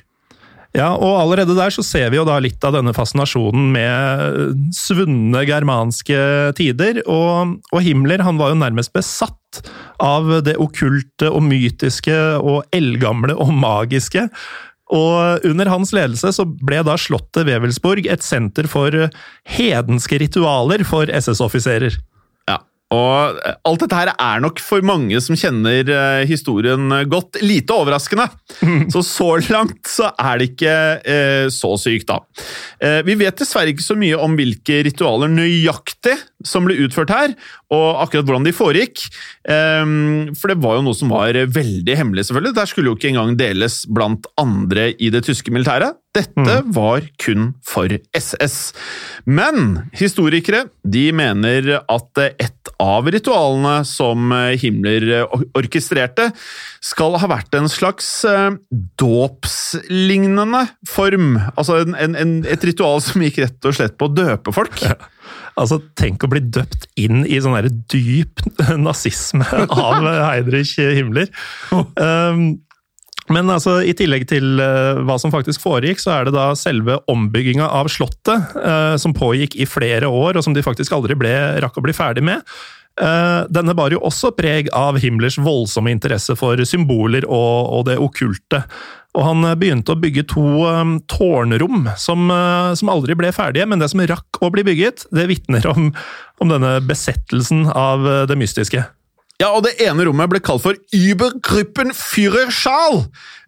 Ja, 0.76 0.90
og 0.92 1.23
allerede 1.23 1.54
der 1.56 1.73
så 1.73 1.80
ser 1.87 2.11
vi 2.12 2.18
jo 2.18 2.26
da 2.28 2.37
litt 2.42 2.61
av 2.66 2.75
denne 2.76 2.92
fascinasjonen 2.97 3.71
med 3.73 4.73
svunne 4.76 5.40
germanske 5.49 6.18
tider, 6.59 7.00
og, 7.09 7.56
og 7.73 7.85
Himmler 7.85 8.25
han 8.26 8.37
var 8.40 8.52
jo 8.52 8.61
nærmest 8.61 8.92
besatt 8.97 9.62
av 10.02 10.28
det 10.45 10.59
okkulte 10.61 11.30
og 11.33 11.40
mytiske 11.47 12.16
og 12.42 12.66
eldgamle 12.76 13.38
og 13.40 13.54
magiske. 13.56 14.26
Og 14.92 15.47
under 15.49 15.71
hans 15.73 15.95
ledelse 15.97 16.35
så 16.37 16.45
ble 16.45 16.83
da 16.87 16.99
slottet 17.00 17.49
Wewelsburg 17.49 18.06
et 18.12 18.23
senter 18.23 18.68
for 18.71 18.92
hedenske 19.56 20.21
ritualer 20.23 20.85
for 20.87 21.09
SS-offiserer. 21.09 21.97
Og 22.95 23.38
eh, 23.43 23.57
alt 23.66 23.83
dette 23.83 23.99
her 23.99 24.12
er 24.14 24.43
nok 24.45 24.61
for 24.62 24.85
mange 24.87 25.19
som 25.25 25.38
kjenner 25.38 25.88
eh, 25.90 26.23
historien 26.28 26.93
godt, 27.11 27.40
lite 27.43 27.75
overraskende. 27.75 28.28
Så 28.93 29.02
så 29.07 29.31
langt 29.50 29.88
så 29.90 30.12
er 30.14 30.38
det 30.38 30.50
ikke 30.52 30.75
eh, 31.02 31.47
så 31.52 31.73
sykt, 31.81 32.09
da. 32.09 32.21
Eh, 32.83 33.00
vi 33.07 33.16
vet 33.19 33.37
dessverre 33.38 33.73
ikke 33.73 33.85
så 33.85 33.97
mye 33.99 34.19
om 34.23 34.37
hvilke 34.38 34.81
ritualer 34.87 35.31
nøyaktig 35.33 36.14
som 36.45 36.66
ble 36.66 36.76
utført 36.85 37.12
her, 37.14 37.37
og 37.73 38.02
akkurat 38.05 38.28
hvordan 38.28 38.47
de 38.47 38.55
foregikk. 38.57 39.07
Eh, 39.49 39.85
for 40.37 40.52
det 40.52 40.59
var 40.64 40.78
jo 40.78 40.87
noe 40.88 40.99
som 40.99 41.12
var 41.14 41.37
veldig 41.37 41.97
hemmelig, 41.99 42.28
selvfølgelig. 42.28 42.57
Der 42.59 42.71
skulle 42.71 42.93
jo 42.93 42.99
ikke 42.99 43.12
engang 43.14 43.37
deles 43.40 43.85
blant 43.88 44.28
andre 44.40 44.90
i 44.99 45.12
det 45.14 45.25
tyske 45.28 45.55
militæret. 45.55 45.97
Dette 46.16 46.61
var 46.73 47.05
kun 47.21 47.50
for 47.66 47.93
SS. 48.16 48.73
Men 49.28 49.90
historikere 49.97 50.66
de 50.81 51.11
mener 51.12 51.75
at 51.83 52.23
et 52.25 52.71
av 52.81 53.09
ritualene 53.12 53.78
som 53.88 54.33
Himmler 54.61 55.26
orkestrerte, 55.57 56.31
skal 56.85 57.16
ha 57.21 57.28
vært 57.31 57.55
en 57.57 57.69
slags 57.71 58.09
eh, 58.28 58.57
dåpslignende 59.00 60.66
form. 60.88 61.37
Altså 61.57 61.83
en, 61.85 62.16
en, 62.16 62.38
et 62.49 62.69
ritual 62.69 63.02
som 63.05 63.25
gikk 63.25 63.43
rett 63.45 63.69
og 63.69 63.76
slett 63.76 63.97
på 63.99 64.09
å 64.09 64.16
døpe 64.16 64.55
folk. 64.57 64.81
Altså, 65.57 65.81
Tenk 65.97 66.25
å 66.25 66.31
bli 66.31 66.43
døpt 66.53 66.87
inn 67.01 67.25
i 67.25 67.41
sånn 67.41 67.57
derre 67.57 67.73
dyp 67.93 68.45
nazisme 68.87 69.47
av 69.67 70.05
Heidrich 70.05 70.77
Himmler. 70.79 71.33
Um, 71.73 72.59
men 73.33 73.51
altså, 73.51 73.81
i 73.83 73.95
tillegg 73.97 74.29
til 74.31 74.61
uh, 74.63 75.03
hva 75.07 75.17
som 75.19 75.33
faktisk 75.35 75.65
foregikk, 75.65 75.99
så 76.03 76.13
er 76.15 76.29
det 76.29 76.37
da 76.37 76.51
selve 76.59 77.01
ombygginga 77.11 77.67
av 77.81 77.91
Slottet, 77.91 78.55
uh, 78.55 78.95
som 79.01 79.17
pågikk 79.17 79.57
i 79.59 79.67
flere 79.69 80.11
år, 80.11 80.39
og 80.39 80.47
som 80.47 80.55
de 80.55 80.65
faktisk 80.67 80.95
aldri 80.95 81.17
ble, 81.19 81.35
rakk 81.65 81.81
å 81.81 81.85
bli 81.85 81.97
ferdig 81.97 82.27
med. 82.27 82.45
Uh, 82.97 83.45
denne 83.53 83.75
bar 83.77 83.93
jo 83.93 84.01
også 84.07 84.31
preg 84.33 84.71
av 84.73 84.97
Himmlers 85.03 85.37
voldsomme 85.43 85.93
interesse 85.93 86.33
for 86.39 86.63
symboler 86.65 87.27
og, 87.29 87.73
og 87.77 87.89
det 87.91 87.99
okkulte. 88.01 88.63
Og 89.17 89.25
han 89.25 89.47
begynte 89.57 89.95
å 89.95 90.01
bygge 90.01 90.27
to 90.29 90.45
um, 90.69 90.99
tårnrom 91.09 91.87
som, 91.97 92.29
uh, 92.29 92.75
som 92.77 92.93
aldri 92.93 93.17
ble 93.17 93.33
ferdige, 93.33 93.65
men 93.69 93.81
det 93.81 93.89
som 93.93 94.05
rakk 94.05 94.43
å 94.45 94.53
bli 94.53 94.67
bygget, 94.67 95.07
det 95.17 95.29
vitner 95.31 95.65
om, 95.73 95.89
om 96.45 96.53
denne 96.53 96.77
besettelsen 96.85 97.65
av 97.73 98.05
det 98.29 98.37
mystiske. 98.37 98.85
Ja, 99.37 99.51
og 99.53 99.67
det 99.67 99.75
ene 99.85 100.07
rommet 100.09 100.31
ble 100.33 100.41
kalt 100.41 100.65
for 100.65 100.79
Übergruppen 100.97 101.93
Führerschal. 101.97 103.03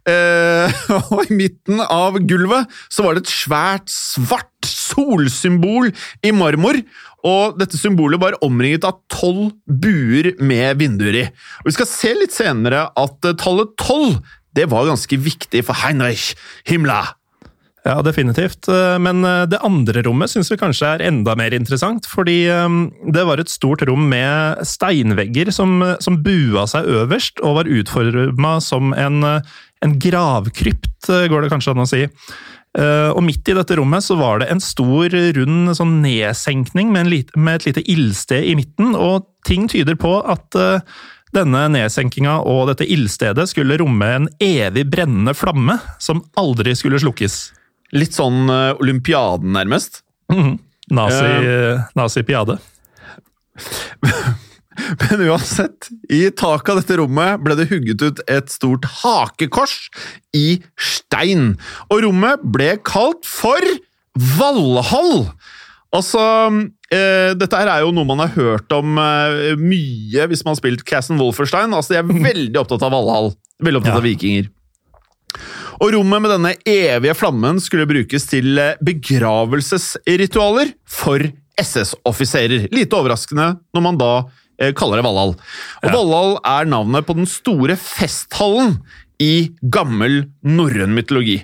Eh, 0.08 0.80
og 1.12 1.28
i 1.28 1.36
midten 1.36 1.82
av 1.84 2.18
gulvet 2.28 2.68
så 2.92 3.04
var 3.04 3.16
det 3.16 3.24
et 3.24 3.32
svært, 3.32 3.92
svart 3.92 4.68
solsymbol 4.68 5.90
i 6.24 6.32
marmor. 6.36 6.80
Og 7.26 7.56
dette 7.58 7.80
symbolet 7.80 8.20
var 8.22 8.36
omringet 8.44 8.86
av 8.86 9.00
tolv 9.10 9.50
buer 9.66 10.34
med 10.38 10.78
vinduer 10.78 11.22
i. 11.24 11.24
Og 11.64 11.70
Vi 11.70 11.76
skal 11.78 11.90
se 11.90 12.12
litt 12.14 12.36
senere 12.36 12.86
at 12.92 13.28
eh, 13.28 13.38
tallet 13.40 13.72
tolv 13.80 14.20
det 14.56 14.68
var 14.72 14.88
ganske 14.88 15.20
viktig 15.20 15.64
for 15.66 15.76
Heinrich 15.82 16.32
Himmler. 16.68 17.14
Ja, 17.88 18.02
definitivt. 18.02 18.68
Eh, 18.68 18.98
Men 18.98 19.24
eh, 19.24 19.46
det 19.48 19.62
andre 19.64 20.02
rommet 20.06 20.32
syns 20.32 20.50
vi 20.52 20.58
kanskje 20.60 20.90
er 20.96 21.06
enda 21.08 21.36
mer 21.38 21.54
interessant. 21.56 22.08
Fordi 22.10 22.42
eh, 22.50 22.66
det 23.14 23.24
var 23.28 23.40
et 23.40 23.52
stort 23.52 23.84
rom 23.88 24.08
med 24.10 24.60
steinvegger 24.66 25.52
som, 25.54 25.80
som 26.04 26.20
bua 26.24 26.66
seg 26.70 26.88
øverst, 27.00 27.40
og 27.40 27.60
var 27.60 27.72
utforma 27.72 28.58
som 28.64 28.92
en, 28.92 29.22
en 29.24 29.98
gravkrypt, 30.02 31.08
går 31.08 31.44
det 31.44 31.52
kanskje 31.52 31.74
an 31.74 31.84
å 31.84 31.88
si. 31.88 32.04
Og 32.78 33.22
midt 33.24 33.48
i 33.48 33.54
dette 33.56 33.78
rommet 33.78 34.04
så 34.04 34.14
var 34.18 34.42
det 34.42 34.50
en 34.52 34.60
stor, 34.62 35.08
rund 35.34 35.72
sånn 35.74 35.96
nedsenkning 36.04 36.92
med, 36.94 37.08
lite, 37.10 37.32
med 37.40 37.58
et 37.58 37.70
lite 37.70 37.82
ildsted 37.90 38.44
i 38.44 38.52
midten, 38.58 38.92
og 38.94 39.24
ting 39.48 39.64
tyder 39.72 39.96
på 39.98 40.12
at 40.20 40.54
denne 41.36 41.66
nedsenkinga 41.74 42.38
og 42.48 42.68
dette 42.70 42.86
ildstedet 42.88 43.48
skulle 43.50 43.78
romme 43.80 44.08
en 44.16 44.28
evig 44.42 44.86
brennende 44.90 45.34
flamme 45.36 45.78
som 46.02 46.22
aldri 46.40 46.74
skulle 46.78 47.00
slukkes. 47.02 47.38
Litt 47.96 48.16
sånn 48.16 48.48
uh, 48.50 48.76
Olympiaden, 48.80 49.52
nærmest. 49.56 50.02
Nazi, 50.92 51.30
Nazi-piade. 51.96 52.58
Men 54.78 55.22
uansett, 55.26 55.88
i 56.12 56.28
taket 56.30 56.70
av 56.72 56.80
dette 56.80 56.98
rommet 57.00 57.42
ble 57.42 57.56
det 57.58 57.68
hugget 57.72 58.04
ut 58.04 58.22
et 58.30 58.52
stort 58.52 58.86
hakekors 59.02 59.88
i 60.36 60.60
stein. 60.78 61.56
Og 61.90 62.04
rommet 62.06 62.44
ble 62.46 62.76
kalt 62.86 63.26
for 63.26 63.62
Valhall! 64.38 65.28
Altså, 65.96 66.20
eh, 66.92 67.32
dette 67.38 67.56
her 67.56 67.70
er 67.72 67.80
jo 67.86 67.92
noe 67.96 68.04
man 68.04 68.20
har 68.20 68.34
hørt 68.34 68.72
om 68.76 68.98
eh, 69.00 69.54
mye 69.56 70.26
hvis 70.28 70.42
man 70.44 70.52
har 70.52 70.60
spilt 70.60 70.84
Casson 70.88 71.16
Wolferstein. 71.20 71.72
Altså, 71.72 71.94
de 71.94 72.00
er 72.02 72.24
veldig 72.28 72.60
opptatt 72.60 72.84
av 72.84 72.92
Valhall. 72.92 73.30
Veldig 73.64 73.80
opptatt 73.80 73.94
Ja. 73.96 74.02
av 74.02 74.04
vikinger. 74.04 74.50
Og 75.80 75.92
rommet 75.94 76.20
med 76.24 76.30
denne 76.34 76.52
evige 76.66 77.14
flammen 77.14 77.60
skulle 77.62 77.86
brukes 77.88 78.26
til 78.28 78.58
eh, 78.58 78.74
begravelsesritualer 78.84 80.72
for 80.88 81.22
SS-offiserer. 81.58 82.68
Lite 82.74 82.96
overraskende 82.98 83.52
når 83.74 83.84
man 83.84 83.98
da 84.00 84.12
eh, 84.60 84.72
kaller 84.76 85.00
det 85.00 85.06
Valhall. 85.08 85.34
Og 85.38 85.88
Ja. 85.88 85.92
Valhall 85.94 86.36
er 86.44 86.68
navnet 86.70 87.06
på 87.08 87.16
den 87.18 87.26
store 87.30 87.76
festhallen 87.80 88.78
i 89.22 89.50
gammel 89.62 90.26
norrøn 90.46 90.92
mytologi. 90.94 91.40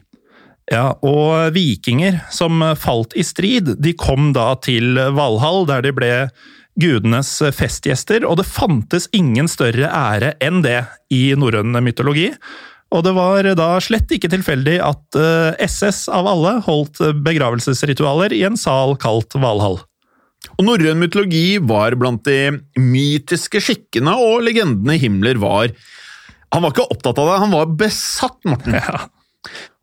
Ja, 0.73 0.95
og 1.05 1.53
vikinger 1.53 2.23
som 2.33 2.63
falt 2.81 3.13
i 3.19 3.25
strid, 3.27 3.75
de 3.85 3.93
kom 4.01 4.33
da 4.37 4.55
til 4.65 4.97
Valhall, 4.97 5.67
der 5.69 5.85
de 5.85 5.93
ble 5.93 6.13
gudenes 6.81 7.37
festgjester, 7.55 8.25
og 8.27 8.41
det 8.41 8.49
fantes 8.49 9.07
ingen 9.15 9.49
større 9.51 9.91
ære 9.93 10.33
enn 10.43 10.63
det 10.65 10.81
i 11.13 11.27
norrøn 11.39 11.77
mytologi. 11.85 12.31
Og 12.95 13.03
det 13.05 13.13
var 13.17 13.47
da 13.59 13.69
slett 13.83 14.13
ikke 14.15 14.31
tilfeldig 14.33 14.79
at 14.87 15.19
SS 15.67 16.07
av 16.15 16.29
alle 16.31 16.57
holdt 16.65 17.03
begravelsesritualer 17.27 18.35
i 18.35 18.45
en 18.49 18.59
sal 18.59 18.97
kalt 19.03 19.35
Valhall. 19.37 19.81
Og 20.55 20.67
Norrøn 20.67 21.01
mytologi 21.01 21.59
var 21.65 21.97
blant 21.99 22.25
de 22.29 22.61
mytiske 22.79 23.63
skikkene, 23.65 24.13
og 24.15 24.45
legendene 24.47 24.99
Himmler 25.01 25.41
var 25.43 25.73
Han 26.55 26.63
var 26.63 26.75
ikke 26.75 26.91
opptatt 26.93 27.19
av 27.19 27.27
det, 27.27 27.39
han 27.43 27.55
var 27.55 27.71
besatt, 27.81 28.39
Morten. 28.47 28.77
Ja. 28.79 29.09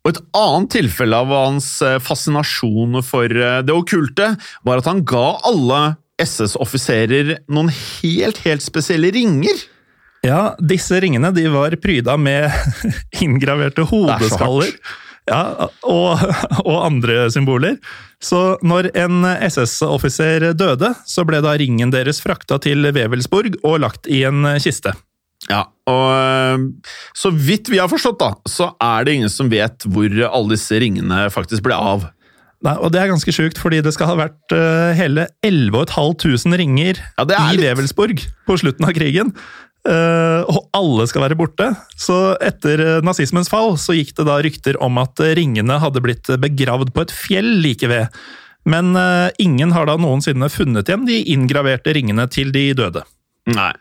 Og 0.02 0.16
et 0.16 0.22
annet 0.38 0.72
tilfelle 0.74 1.18
av 1.24 1.30
hans 1.30 1.68
eh, 1.86 2.00
fascinasjon 2.02 3.02
for 3.06 3.30
eh, 3.30 3.60
det 3.66 3.76
okkulte, 3.76 4.34
var 4.66 4.82
at 4.82 4.90
han 4.90 5.04
ga 5.06 5.36
alle 5.48 5.82
SS-offiserer 6.22 7.36
noen 7.54 7.70
helt, 7.74 8.42
helt 8.46 8.66
spesielle 8.66 9.12
ringer. 9.14 9.62
Ja, 10.26 10.54
disse 10.62 11.00
ringene 11.02 11.32
de 11.34 11.48
var 11.54 11.74
pryda 11.82 12.18
med 12.18 12.50
inngraverte 13.24 13.86
hodeskaller. 13.90 14.74
Ja, 15.30 15.70
og, 15.86 16.22
og 16.66 16.78
andre 16.82 17.28
symboler. 17.34 17.78
Så 18.22 18.58
når 18.66 18.90
en 18.98 19.22
SS-offiser 19.26 20.52
døde, 20.58 20.92
så 21.06 21.26
ble 21.30 21.44
da 21.46 21.54
ringen 21.62 21.94
deres 21.94 22.22
frakta 22.26 22.58
til 22.62 22.90
Wewelsburg 22.90 23.60
og 23.62 23.84
lagt 23.86 24.10
i 24.10 24.24
en 24.30 24.46
kiste. 24.62 24.94
Ja, 25.52 25.66
og 25.92 26.08
øh, 26.16 26.66
så 27.18 27.32
vidt 27.36 27.70
vi 27.72 27.82
har 27.82 27.92
forstått, 27.92 28.22
da, 28.22 28.32
så 28.48 28.72
er 28.80 29.06
det 29.08 29.18
ingen 29.18 29.32
som 29.34 29.52
vet 29.52 29.84
hvor 29.92 30.08
alle 30.30 30.56
disse 30.56 30.80
ringene 30.80 31.26
faktisk 31.34 31.66
ble 31.68 31.76
av. 31.76 32.08
Nei, 32.62 32.76
og 32.78 32.92
det 32.94 33.00
er 33.02 33.10
ganske 33.10 33.34
sjukt, 33.34 33.58
fordi 33.58 33.80
det 33.82 33.90
skal 33.96 34.12
ha 34.12 34.20
vært 34.20 34.54
uh, 34.54 34.92
hele 34.94 35.26
11 35.42 35.88
500 35.90 36.60
ringer 36.62 37.00
Ja, 37.18 37.26
i 37.26 37.58
litt- 37.58 37.66
Wewelsburg 37.66 38.22
på 38.46 38.58
slutten 38.62 38.86
av 38.86 38.94
krigen. 38.94 39.34
Uh, 39.82 40.46
og 40.46 40.68
alle 40.78 41.08
skal 41.10 41.24
være 41.26 41.40
borte. 41.40 41.72
Så 41.98 42.36
etter 42.38 43.02
nazismens 43.02 43.50
fall 43.50 43.74
så 43.82 43.96
gikk 43.98 44.14
det 44.20 44.28
da 44.30 44.38
rykter 44.46 44.78
om 44.78 45.02
at 45.02 45.18
ringene 45.40 45.80
hadde 45.82 46.04
blitt 46.06 46.30
begravd 46.44 46.94
på 46.94 47.08
et 47.08 47.16
fjell 47.18 47.50
like 47.66 47.90
ved. 47.90 48.14
Men 48.70 48.94
uh, 48.94 49.34
ingen 49.42 49.74
har 49.74 49.90
da 49.90 49.98
noensinne 49.98 50.52
funnet 50.54 50.86
igjen 50.86 51.10
de 51.10 51.18
inngraverte 51.34 51.98
ringene 51.98 52.28
til 52.30 52.54
de 52.54 52.68
døde. 52.78 53.02
Nei, 53.50 53.72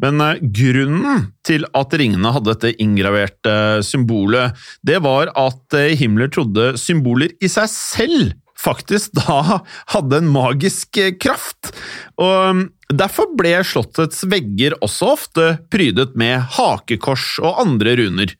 men 0.00 0.20
øh, 0.24 0.38
grunnen 0.40 1.26
til 1.44 1.66
at 1.76 1.92
ringene 2.00 2.32
hadde 2.32 2.54
dette 2.54 2.72
inngraverte 2.80 3.54
symbolet, 3.84 4.56
det 4.86 5.02
var 5.04 5.28
at 5.36 5.76
øh, 5.76 5.92
Himmler 6.00 6.30
trodde 6.32 6.72
symboler 6.80 7.34
i 7.36 7.50
seg 7.52 7.68
selv 7.68 8.30
faktisk 8.60 9.12
da 9.20 9.60
hadde 9.94 10.22
en 10.22 10.30
magisk 10.32 10.96
kraft. 11.20 11.72
Og 12.16 12.62
øh, 12.62 12.64
derfor 12.96 13.28
ble 13.36 13.58
slottets 13.66 14.24
vegger 14.24 14.78
også 14.80 15.12
ofte 15.18 15.50
prydet 15.72 16.16
med 16.16 16.40
hakekors 16.56 17.34
og 17.44 17.60
andre 17.66 17.98
runer. 18.00 18.32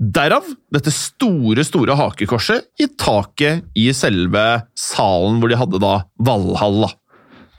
Derav 0.00 0.48
dette 0.72 0.92
store, 0.92 1.64
store 1.64 1.96
hakekorset 1.96 2.66
i 2.80 2.88
taket 3.00 3.68
i 3.76 3.90
selve 3.96 4.46
salen 4.76 5.40
hvor 5.40 5.52
de 5.52 5.60
hadde 5.60 5.80
da 5.80 5.98
Valhalla. 6.24 6.88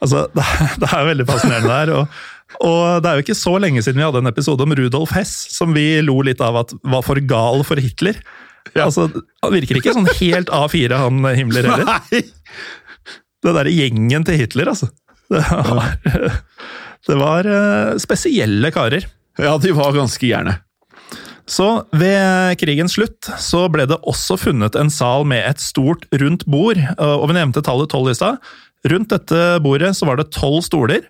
Altså, 0.02 0.28
det 0.82 0.90
er 0.90 1.08
veldig 1.10 1.26
fascinerende 1.30 1.70
der. 1.74 1.94
Og, 1.98 2.18
og 2.66 3.04
det 3.04 3.10
er 3.10 3.20
jo 3.20 3.26
ikke 3.26 3.38
så 3.38 3.54
lenge 3.62 3.84
siden 3.86 4.00
vi 4.02 4.06
hadde 4.06 4.22
en 4.24 4.32
episode 4.32 4.66
om 4.66 4.74
Rudolf 4.78 5.14
Hess, 5.14 5.34
som 5.54 5.76
vi 5.76 6.00
lo 6.06 6.20
litt 6.26 6.42
av 6.44 6.58
at 6.64 6.74
var 6.82 7.06
for 7.06 7.22
gal 7.30 7.64
for 7.68 7.82
Hitler. 7.82 8.18
Altså, 8.76 9.08
Han 9.46 9.54
virker 9.54 9.80
ikke 9.80 9.94
sånn 9.96 10.10
helt 10.20 10.50
A4, 10.54 10.98
han 10.98 11.22
Himmler 11.38 11.70
heller. 11.70 11.88
Nei! 11.88 12.24
Det 13.46 13.54
derre 13.54 13.72
gjengen 13.72 14.26
til 14.28 14.40
Hitler, 14.42 14.72
altså. 14.74 14.90
Det 15.30 15.44
var, 15.44 15.92
det 17.08 17.18
var 17.20 17.50
eh, 17.52 17.98
spesielle 18.02 18.72
karer. 18.74 19.06
Ja, 19.38 19.54
de 19.62 19.74
var 19.78 19.94
ganske 19.96 20.26
gjerne. 20.26 20.58
Så 21.48 21.68
ved 21.96 22.58
krigens 22.60 22.98
slutt 22.98 23.30
så 23.40 23.68
ble 23.72 23.86
det 23.88 24.00
også 24.10 24.36
funnet 24.42 24.76
en 24.76 24.90
sal 24.92 25.24
med 25.30 25.46
et 25.48 25.62
stort, 25.64 26.04
rundt 26.20 26.44
bord, 26.50 26.80
og 27.00 27.28
vi 27.30 27.38
nevnte 27.38 27.64
tallet 27.64 27.88
tolv 27.94 28.12
i 28.12 28.18
stad. 28.18 28.42
Rundt 28.92 29.14
dette 29.14 29.44
bordet 29.64 29.94
så 29.96 30.10
var 30.10 30.20
det 30.20 30.28
tolv 30.36 30.60
stoler, 30.66 31.06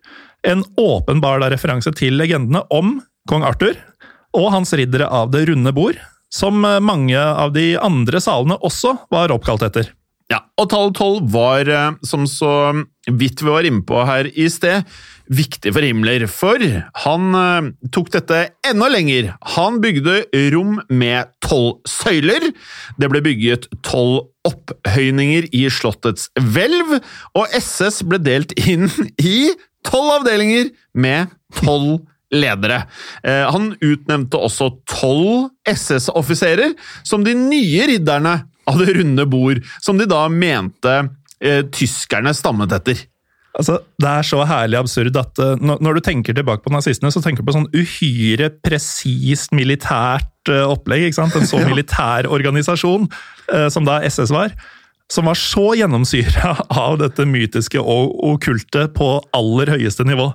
en 0.46 0.64
åpenbar 0.78 1.42
referanse 1.52 1.94
til 1.98 2.18
legendene 2.20 2.64
om 2.74 2.98
kong 3.30 3.46
Arthur 3.48 3.78
og 4.38 4.52
hans 4.54 4.74
riddere 4.78 5.08
av 5.10 5.32
det 5.34 5.48
runde 5.50 5.74
bord, 5.74 5.98
som 6.34 6.60
mange 6.62 7.18
av 7.18 7.54
de 7.56 7.72
andre 7.80 8.22
salene 8.22 8.60
også 8.68 8.94
var 9.14 9.34
oppkalt 9.34 9.66
etter. 9.66 9.94
Ja, 10.28 10.42
og 10.60 10.68
tallet 10.74 10.98
tolv 11.00 11.28
var, 11.32 11.70
eh, 11.72 11.94
som 12.04 12.26
så 12.28 12.52
vidt 13.08 13.40
vi 13.40 13.48
var 13.48 13.64
inne 13.64 13.86
på 13.88 14.02
her 14.04 14.28
i 14.28 14.50
sted, 14.52 14.84
viktig 15.32 15.72
for 15.72 15.86
Himmler, 15.86 16.26
for 16.28 16.60
han 17.06 17.38
eh, 17.40 17.70
tok 17.96 18.12
dette 18.12 18.42
enda 18.68 18.90
lenger. 18.92 19.32
Han 19.56 19.80
bygde 19.84 20.26
rom 20.52 20.82
med 20.90 21.32
tolv 21.48 21.80
søyler. 21.88 22.50
Det 23.00 23.12
ble 23.14 23.24
bygget 23.24 23.70
tolv 23.88 24.28
opphøyninger 24.48 25.48
i 25.56 25.64
slottets 25.72 26.28
hvelv, 26.36 26.98
og 27.32 27.56
SS 27.56 28.04
ble 28.08 28.20
delt 28.20 28.52
inn 28.68 28.92
i 29.36 29.54
tolv 29.88 30.20
avdelinger 30.20 30.72
med 30.98 31.34
tolv 31.62 32.02
ledere. 32.34 32.84
Eh, 33.24 33.46
Han 33.52 33.72
utnevnte 33.80 34.40
også 34.40 34.72
tolv 34.90 35.50
SS-offiserer 35.68 36.76
som 37.08 37.24
de 37.24 37.36
nye 37.38 37.88
ridderne 37.88 38.40
av 38.68 38.82
det 38.82 38.98
runde 38.98 39.26
bord, 39.32 39.62
som 39.80 40.00
de 40.00 40.08
da 40.10 40.26
mente 40.28 40.98
eh, 41.40 41.64
tyskerne 41.72 42.36
stammet 42.36 42.76
etter. 42.76 43.06
Altså, 43.58 43.80
Det 43.98 44.10
er 44.10 44.26
så 44.28 44.44
herlig 44.46 44.78
absurd 44.78 45.18
at 45.18 45.40
uh, 45.42 45.56
når, 45.58 45.80
når 45.82 45.98
du 45.98 46.02
tenker 46.06 46.36
tilbake 46.38 46.62
på 46.62 46.74
nazistene, 46.74 47.10
så 47.14 47.24
tenker 47.24 47.42
du 47.42 47.48
på 47.50 47.56
sånn 47.56 47.70
uhyre 47.74 48.52
presist 48.62 49.56
militært 49.56 50.52
uh, 50.52 50.68
opplegg. 50.70 51.08
ikke 51.08 51.18
sant? 51.18 51.38
En 51.40 51.50
så 51.50 51.64
militær 51.72 52.30
organisasjon 52.30 53.08
uh, 53.10 53.66
som 53.74 53.88
da 53.88 53.98
SS 54.06 54.34
var. 54.36 54.54
Som 55.12 55.30
var 55.30 55.40
så 55.40 55.72
gjennomsyra 55.80 56.54
av 56.84 56.98
dette 57.00 57.26
mytiske 57.30 57.80
og 57.80 58.18
okkulte 58.28 58.88
på 58.96 59.14
aller 59.38 59.78
høyeste 59.78 60.06
nivå. 60.08 60.32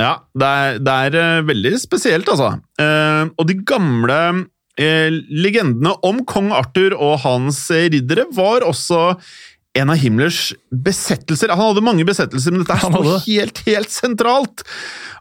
Ja, 0.00 0.16
det 0.38 0.48
er, 0.48 0.78
det 0.80 0.92
er 1.06 1.16
eh, 1.20 1.44
veldig 1.44 1.74
spesielt, 1.82 2.28
altså. 2.32 2.54
Eh, 2.80 3.24
og 3.36 3.48
de 3.48 3.58
gamle 3.68 4.18
eh, 4.80 5.12
legendene 5.28 5.92
om 6.06 6.22
kong 6.28 6.52
Arthur 6.56 6.96
og 6.96 7.18
hans 7.26 7.66
riddere 7.70 8.24
var 8.32 8.64
også 8.64 9.10
en 9.78 9.92
av 9.92 10.00
Himmlers 10.00 10.52
besettelser. 10.84 11.52
Han 11.52 11.72
hadde 11.72 11.84
mange 11.84 12.06
besettelser, 12.08 12.52
men 12.54 12.64
dette 12.64 12.76
er 12.76 12.92
sto 12.92 13.18
helt, 13.26 13.62
helt 13.68 13.92
sentralt. 13.92 14.64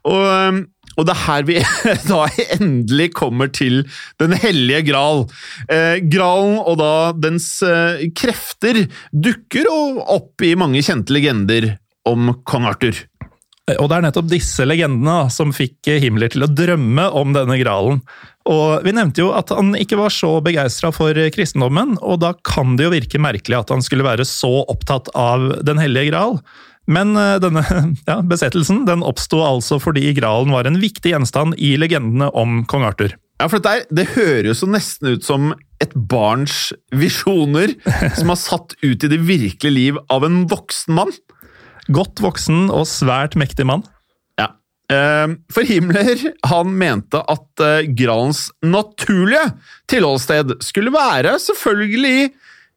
Og, 0.07 0.23
eh, 0.27 0.61
og 1.01 1.07
det 1.09 1.15
er 1.15 1.23
her 1.25 1.47
vi 1.47 1.57
da 2.11 2.21
endelig 2.57 3.11
kommer 3.17 3.49
til 3.51 3.83
Den 4.21 4.35
hellige 4.37 4.85
gral. 4.91 5.25
Eh, 5.71 5.97
gralen 6.05 6.59
og 6.61 6.77
da 6.81 6.93
dens 7.17 7.53
eh, 7.65 8.07
krefter 8.17 8.85
dukker 9.11 9.69
opp 9.71 10.45
i 10.45 10.53
mange 10.59 10.83
kjente 10.85 11.13
legender 11.13 11.73
om 12.07 12.35
kong 12.47 12.67
Arthur. 12.69 12.97
Og 13.71 13.87
det 13.87 13.97
er 13.97 14.03
nettopp 14.03 14.27
disse 14.31 14.65
legendene 14.65 15.29
som 15.31 15.53
fikk 15.55 15.91
Himmler 16.01 16.31
til 16.33 16.43
å 16.43 16.49
drømme 16.49 17.05
om 17.17 17.31
denne 17.35 17.55
gralen. 17.61 18.01
Og 18.49 18.81
Vi 18.83 18.93
nevnte 18.95 19.21
jo 19.21 19.29
at 19.37 19.53
han 19.53 19.75
ikke 19.77 19.99
var 19.99 20.13
så 20.13 20.33
begeistra 20.43 20.89
for 20.95 21.17
kristendommen, 21.33 21.93
og 22.01 22.23
da 22.23 22.33
kan 22.47 22.73
det 22.75 22.87
jo 22.87 22.95
virke 22.95 23.21
merkelig 23.21 23.59
at 23.59 23.73
han 23.73 23.85
skulle 23.85 24.07
være 24.07 24.25
så 24.27 24.63
opptatt 24.65 25.11
av 25.13 25.61
Den 25.65 25.81
hellige 25.81 26.09
gral. 26.09 26.39
Men 26.89 27.13
eh, 27.19 27.37
denne 27.43 27.63
ja, 28.09 28.19
besettelsen 28.25 28.85
den 28.87 29.03
oppsto 29.05 29.41
altså 29.45 29.79
fordi 29.81 30.13
gralen 30.17 30.53
var 30.53 30.69
en 30.69 30.79
viktig 30.81 31.13
gjenstand 31.13 31.57
i 31.61 31.75
legendene 31.81 32.31
om 32.37 32.63
kong 32.69 32.87
Arthur. 32.87 33.15
Ja, 33.41 33.47
for 33.49 33.57
dette 33.57 33.73
er, 33.73 33.85
Det 33.89 34.09
høres 34.15 34.61
jo 34.61 34.69
nesten 34.69 35.15
ut 35.15 35.25
som 35.25 35.53
et 35.81 35.93
barns 35.95 36.71
visjoner 36.93 37.73
som 38.13 38.29
har 38.29 38.37
satt 38.37 38.75
ut 38.83 39.01
i 39.01 39.09
det 39.09 39.17
virkelige 39.25 39.73
liv 39.73 39.97
av 40.13 40.27
en 40.27 40.43
voksen 40.49 40.93
mann. 40.93 41.13
Godt 41.89 42.21
voksen 42.21 42.69
og 42.69 42.85
svært 42.89 43.33
mektig 43.39 43.65
mann. 43.65 43.81
Ja. 44.37 44.51
Eh, 44.93 45.33
For 45.53 45.65
Himmler 45.65 46.21
han 46.51 46.75
mente 46.77 47.23
at 47.33 47.65
eh, 47.65 47.89
Gralens 47.97 48.51
naturlige 48.61 49.55
tilholdssted 49.89 50.59
skulle 50.61 50.93
være 50.93 51.33
selvfølgelig 51.41 52.29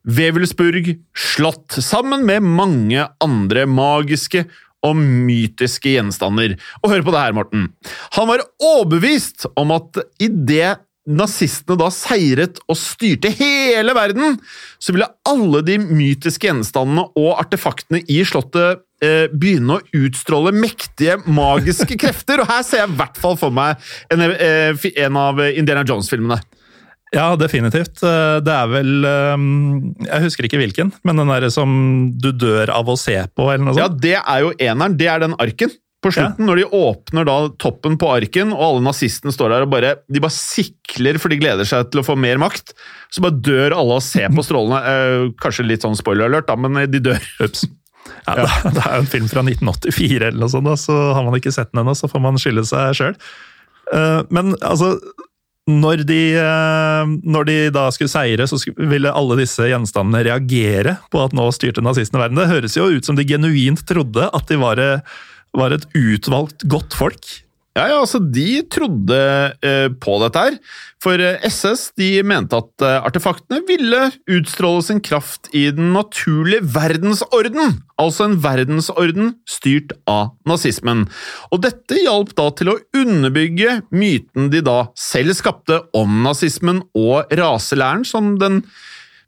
Wewelsburg 0.05 0.95
slott, 1.17 1.73
sammen 1.81 2.27
med 2.29 2.45
mange 2.45 3.07
andre 3.25 3.65
magiske 3.67 4.45
og 4.85 4.99
mytiske 5.01 5.95
gjenstander. 5.97 6.59
Og 6.83 6.93
hør 6.93 7.05
på 7.07 7.15
det 7.15 7.23
her, 7.23 7.37
Morten. 7.37 7.71
Han 8.19 8.29
var 8.29 8.45
overbevist 8.61 9.49
om 9.57 9.73
at 9.75 10.03
idet 10.23 10.77
nazistene 11.05 11.77
da 11.77 11.91
seiret 11.93 12.61
og 12.65 12.79
styrte 12.81 13.29
hele 13.37 13.93
verden, 13.97 14.39
så 14.81 14.95
ville 14.95 15.11
alle 15.29 15.61
de 15.67 15.77
mytiske 15.83 16.49
gjenstandene 16.49 17.05
og 17.21 17.43
artefaktene 17.43 18.01
i 18.09 18.23
slottet 18.25 18.81
eh, 19.05 19.27
begynne 19.29 19.77
å 19.79 20.05
utstråle 20.05 20.55
mektige, 20.57 21.19
magiske 21.29 21.99
krefter. 22.01 22.41
Og 22.41 22.49
her 22.49 22.65
ser 22.65 22.85
jeg 22.85 22.95
i 22.95 22.99
hvert 23.01 23.21
fall 23.21 23.37
for 23.41 23.53
meg 23.55 23.81
en, 24.13 24.25
eh, 24.33 24.89
en 25.05 25.21
av 25.21 25.45
Indiana 25.51 25.85
Jones-filmene. 25.85 26.41
Ja, 27.15 27.29
definitivt. 27.39 28.03
Eh, 28.03 28.41
Det 28.45 28.51
er 28.55 28.69
vel 28.73 29.07
eh, 29.07 29.47
Jeg 30.09 30.25
husker 30.27 30.49
ikke 30.49 30.61
hvilken, 30.61 30.91
men 31.07 31.21
den 31.23 31.31
derre 31.31 31.51
som 31.55 31.71
du 32.19 32.33
dør 32.35 32.73
av 32.75 32.91
å 32.91 32.99
se 32.99 33.17
på, 33.35 33.49
eller 33.53 33.65
noe 33.69 33.77
sånt. 33.77 33.83
Ja, 33.85 33.89
det 34.09 34.19
er 34.21 34.45
jo 34.45 34.53
eneren. 34.59 34.99
Det 34.99 35.09
er 35.13 35.25
den 35.25 35.37
arken. 35.41 35.73
På 36.05 36.11
slutten, 36.13 36.45
når 36.45 36.59
de 36.61 36.65
åpner 36.77 37.25
da 37.25 37.35
toppen 37.57 37.95
på 37.97 38.11
arken, 38.13 38.51
og 38.53 38.61
alle 38.67 38.83
nazistene 38.85 39.33
står 39.33 39.55
der 39.55 39.63
og 39.65 39.71
bare 39.73 39.93
de 40.13 40.21
bare 40.21 40.35
sikler 40.37 41.17
for 41.17 41.33
de 41.33 41.39
gleder 41.41 41.65
seg 41.65 41.87
til 41.89 42.03
å 42.03 42.05
få 42.05 42.13
mer 42.21 42.37
makt, 42.43 42.75
så 43.09 43.23
bare 43.25 43.39
dør 43.41 43.73
alle 43.79 43.97
og 43.97 44.05
ser 44.05 44.29
på 44.35 44.45
strålene. 44.45 44.83
Eh, 44.85 45.25
kanskje 45.41 45.65
litt 45.65 45.87
sånn 45.87 45.97
spoiler 45.97 46.29
alert, 46.29 46.51
da, 46.51 46.59
men 46.61 46.77
de 46.93 47.01
dør. 47.07 47.25
Ups. 47.47 47.65
Ja, 48.27 48.35
det, 48.37 48.51
det 48.77 48.85
er 48.85 48.99
jo 48.99 49.07
en 49.07 49.13
film 49.15 49.31
fra 49.33 49.47
1984, 49.49 50.29
eller 50.29 50.43
noe 50.45 50.53
sånt, 50.53 50.69
da, 50.69 50.77
så 50.77 50.99
har 51.17 51.25
man 51.25 51.39
ikke 51.41 51.55
sett 51.57 51.73
den 51.73 51.81
ennå, 51.87 51.97
så 51.97 52.11
får 52.13 52.25
man 52.27 52.37
skylde 52.43 52.67
seg 52.69 52.99
sjøl. 53.01 53.17
Men 54.29 54.53
altså 54.61 54.99
når 55.71 56.03
de, 56.05 56.21
eh, 56.37 57.13
når 57.25 57.47
de 57.49 57.57
da 57.73 57.87
skulle 57.95 58.13
seire, 58.13 58.45
så 58.49 58.59
ville 58.77 59.13
alle 59.13 59.39
disse 59.41 59.65
gjenstandene 59.71 60.25
reagere 60.27 60.99
på 61.13 61.23
at 61.25 61.37
nå 61.37 61.47
styrte 61.57 61.85
nazistene 61.85 62.21
verden. 62.21 62.41
Det 62.43 62.51
høres 62.51 62.77
jo 62.77 62.91
ut 62.93 63.09
som 63.09 63.17
de 63.17 63.25
genuint 63.25 63.81
trodde 63.89 64.29
at 64.29 64.51
de 64.51 64.61
var, 64.61 64.79
eh, 64.79 65.01
var 65.57 65.73
et 65.73 65.87
utvalgt 65.97 66.69
godt 66.69 66.93
folk. 66.93 67.44
Ja, 67.75 67.89
ja, 67.91 67.97
altså 68.05 68.21
De 68.23 68.63
trodde 68.71 69.17
eh, 69.67 69.89
på 69.99 70.15
dette 70.23 70.43
her. 70.45 70.59
For 71.03 71.19
eh, 71.19 71.43
SS 71.43 71.89
de 71.99 72.23
mente 72.23 72.55
at 72.55 72.85
eh, 72.87 73.01
artefaktene 73.03 73.65
ville 73.67 73.99
utstråle 74.31 74.85
sin 74.87 75.03
kraft 75.03 75.51
i 75.51 75.65
den 75.75 75.91
naturlige 75.97 76.63
verdensorden. 76.77 77.81
Altså 77.99 78.29
en 78.29 78.39
verdensorden 78.47 79.35
styrt 79.51 79.97
av 80.07 80.37
nazismen. 80.47 81.09
Og 81.51 81.65
dette 81.67 81.99
hjalp 81.99 82.37
da 82.39 82.49
til 82.55 82.71
å 82.77 82.79
underbygge 82.95 83.81
myten 83.91 84.53
de 84.55 84.63
da 84.63 84.79
selv 84.95 85.35
skapte 85.35 85.83
om 85.99 86.23
nazismen 86.23 86.85
og 86.95 87.27
raselæren 87.35 88.07
som 88.07 88.37
den 88.39 88.63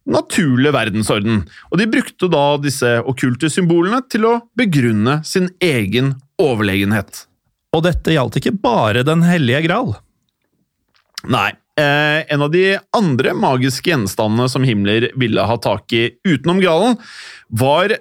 naturlige 0.07 0.71
verdensorden. 0.71 1.49
Og 1.75 1.83
de 1.83 1.91
brukte 1.91 2.31
da 2.31 2.49
disse 2.63 3.01
okkulte 3.03 3.51
symbolene 3.51 4.05
til 4.07 4.31
å 4.31 4.37
begrunne 4.55 5.25
sin 5.27 5.51
egen 5.59 6.15
overlegenhet. 6.39 7.27
Og 7.77 7.85
dette 7.85 8.15
gjaldt 8.17 8.41
ikke 8.41 8.57
bare 8.63 9.05
Den 9.07 9.25
hellige 9.27 9.67
gral. 9.69 9.95
Nei. 11.29 11.53
Eh, 11.77 12.23
en 12.33 12.41
av 12.41 12.49
de 12.55 12.79
andre 12.97 13.35
magiske 13.37 13.91
gjenstandene 13.91 14.49
som 14.49 14.65
Himmler 14.65 15.11
ville 15.21 15.45
ha 15.45 15.57
tak 15.61 15.93
i 15.93 16.07
utenom 16.25 16.63
gralen, 16.63 16.97
var 17.53 17.93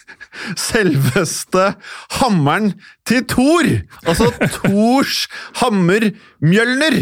selveste 0.70 1.66
hammeren 2.16 2.70
til 3.04 3.26
Thor! 3.28 3.68
Altså 4.08 4.30
Thors 4.54 5.26
hammer 5.60 6.08
Mjølner! 6.40 6.96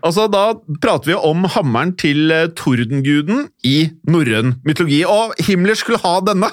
Altså, 0.00 0.24
da 0.32 0.54
prater 0.80 1.12
vi 1.12 1.18
om 1.18 1.44
hammeren 1.52 1.92
til 2.00 2.32
eh, 2.32 2.48
tordenguden 2.56 3.50
i 3.60 3.90
norrøn 4.08 4.56
mytologi, 4.64 5.02
og 5.04 5.36
Himmler 5.50 5.76
skulle 5.76 6.00
ha 6.00 6.16
denne! 6.24 6.48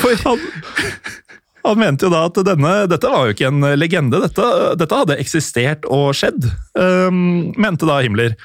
For 0.00 0.18
Han, 1.64 1.80
mente 1.80 2.06
jo 2.06 2.12
da 2.12 2.26
at 2.28 2.42
denne, 2.44 2.74
dette 2.90 3.08
var 3.10 3.28
jo 3.28 3.34
ikke 3.36 3.48
en 3.48 3.70
legende, 3.78 4.20
dette, 4.20 4.50
dette 4.80 5.00
hadde 5.00 5.16
eksistert 5.22 5.88
og 5.88 6.12
skjedd, 6.16 6.50
um, 6.76 7.54
mente 7.60 7.88
da 7.88 8.02
Himmler. 8.04 8.36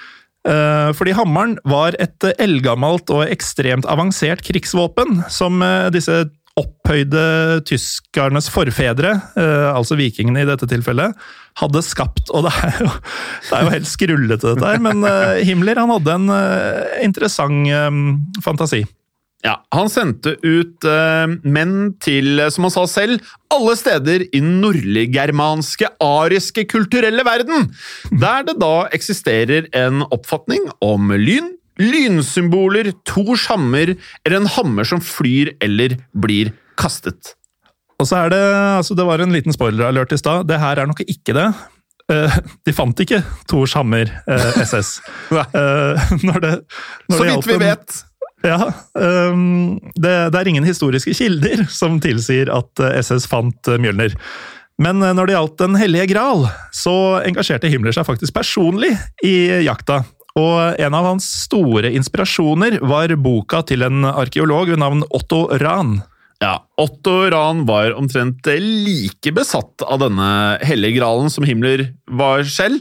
Uh, 0.47 0.95
fordi 0.95 1.11
hammeren 1.17 1.57
var 1.67 1.97
et 1.99 2.23
eldgammelt 2.39 3.11
og 3.11 3.25
ekstremt 3.27 3.83
avansert 3.91 4.39
krigsvåpen 4.47 5.25
som 5.27 5.59
uh, 5.59 5.89
disse 5.91 6.15
opphøyde 6.59 7.59
tyskernes 7.67 8.47
forfedre, 8.51 9.11
uh, 9.35 9.69
altså 9.75 9.97
vikingene 9.99 10.45
i 10.45 10.47
dette 10.47 10.67
tilfellet, 10.71 11.11
hadde 11.59 11.83
skapt. 11.83 12.31
Og 12.31 12.47
det 12.47 12.53
er 12.55 12.79
jo, 12.85 12.87
det 13.49 13.57
er 13.57 13.67
jo 13.67 13.75
helt 13.75 13.91
skrullete 13.91 14.53
dette 14.53 14.71
her, 14.71 14.79
men 14.83 15.03
Himmler 15.43 15.83
han 15.83 15.91
hadde 15.97 16.15
en 16.21 16.31
interessant 17.03 17.67
um, 17.91 18.01
fantasi. 18.43 18.85
Ja, 19.45 19.53
Han 19.71 19.87
sendte 19.87 20.33
ut 20.43 20.83
eh, 20.83 21.35
menn 21.47 21.93
til, 22.03 22.41
som 22.51 22.67
han 22.67 22.73
sa 22.73 22.83
selv, 22.91 23.23
alle 23.53 23.75
steder 23.79 24.25
i 24.27 24.41
den 24.41 24.59
nordliggermanske, 24.59 25.93
ariske 26.03 26.65
kulturelle 26.67 27.23
verden, 27.23 27.69
der 28.11 28.43
det 28.49 28.57
da 28.59 28.89
eksisterer 28.95 29.69
en 29.79 30.03
oppfatning 30.09 30.67
om 30.83 31.13
lyn, 31.15 31.53
lynsymboler, 31.79 32.91
to 33.07 33.23
hammer 33.47 33.95
eller 34.25 34.41
en 34.41 34.53
hammer 34.57 34.87
som 34.87 34.99
flyr 34.99 35.53
eller 35.63 35.95
blir 36.11 36.51
kastet. 36.79 37.37
Og 37.99 38.07
så 38.07 38.25
er 38.25 38.33
det, 38.33 38.43
altså 38.79 38.95
det 38.95 39.07
var 39.07 39.23
en 39.23 39.35
liten 39.35 39.55
spoiler-alert 39.55 40.15
i 40.15 40.19
stad. 40.19 40.47
Det 40.51 40.59
her 40.59 40.79
er 40.79 40.87
nok 40.87 40.99
ikke 41.07 41.35
det. 41.35 41.47
Uh, 42.09 42.39
de 42.65 42.73
fant 42.73 43.01
ikke 43.03 43.19
Tors 43.49 43.75
hammer, 43.77 44.09
uh, 44.25 44.61
SS. 44.63 44.97
Nei. 45.35 45.45
Eh, 45.53 46.13
når 46.25 46.39
det, 46.45 46.53
når 47.11 47.19
Så 47.19 47.27
vidt 47.27 47.49
vi 47.51 47.57
vet. 47.61 47.97
Ja, 48.45 48.71
um, 48.93 49.79
det, 49.99 50.13
det 50.31 50.39
er 50.39 50.47
ingen 50.47 50.67
historiske 50.67 51.11
kilder 51.17 51.65
som 51.71 51.97
tilsier 52.03 52.51
at 52.53 52.83
eh, 52.83 52.95
SS 53.01 53.27
fant 53.27 53.67
eh, 53.67 53.79
Mjølner. 53.81 54.15
Men 54.79 55.03
eh, 55.03 55.11
når 55.15 55.27
det 55.27 55.35
gjaldt 55.35 55.57
Den 55.59 55.75
hellige 55.79 56.07
gral, 56.13 56.45
så 56.71 57.19
engasjerte 57.27 57.71
Himmler 57.71 57.95
seg 57.95 58.07
faktisk 58.07 58.37
personlig 58.37 58.93
i 59.25 59.65
jakta. 59.65 60.05
Og 60.39 60.79
en 60.79 60.95
av 60.95 61.09
hans 61.09 61.25
store 61.49 61.91
inspirasjoner 61.97 62.77
var 62.87 63.11
boka 63.19 63.63
til 63.67 63.83
en 63.83 64.07
arkeolog 64.07 64.71
ved 64.71 64.79
navn 64.79 65.03
Otto 65.09 65.47
Rahn. 65.59 65.97
Ja, 66.39 66.53
Otto 66.79 67.11
Rahn 67.33 67.65
var 67.67 67.91
omtrent 67.99 68.47
like 68.47 69.31
besatt 69.35 69.83
av 69.83 69.99
denne 69.99 70.27
hellige 70.63 70.95
gralen 71.01 71.27
som 71.27 71.43
Himmler 71.43 71.89
var 72.07 72.45
selv. 72.47 72.79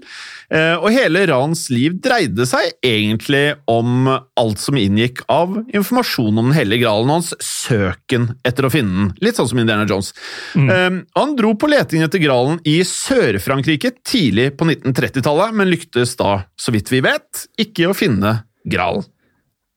Eh, 0.54 0.76
Og 0.78 0.92
hele 0.94 1.24
Rahns 1.26 1.64
liv 1.74 1.96
dreide 1.98 2.46
seg 2.46 2.70
egentlig 2.86 3.56
om 3.66 4.06
alt 4.08 4.62
som 4.62 4.78
inngikk 4.78 5.24
av 5.26 5.58
informasjon 5.74 6.38
om 6.38 6.52
den 6.52 6.56
hellige 6.56 6.84
gralen 6.86 7.10
og 7.10 7.18
hans 7.18 7.34
søken 7.42 8.30
etter 8.46 8.68
å 8.68 8.72
finne 8.72 8.94
den. 8.94 9.10
Litt 9.26 9.42
sånn 9.42 9.50
som 9.50 9.58
Indiana 9.58 9.88
Jones. 9.90 10.14
Mm. 10.54 11.02
Han 11.18 11.34
dro 11.36 11.50
på 11.58 11.68
leting 11.74 12.06
etter 12.06 12.22
gralen 12.22 12.62
i 12.62 12.78
Sør-Frankrike 12.86 13.96
tidlig 14.06 14.52
på 14.56 14.70
1930-tallet, 14.70 15.58
men 15.58 15.74
lyktes 15.74 16.14
da, 16.20 16.44
så 16.54 16.72
vidt 16.72 16.94
vi 16.94 17.02
vet, 17.04 17.48
ikke 17.58 17.90
å 17.90 17.98
finne 18.06 18.38
gralen. 18.70 19.02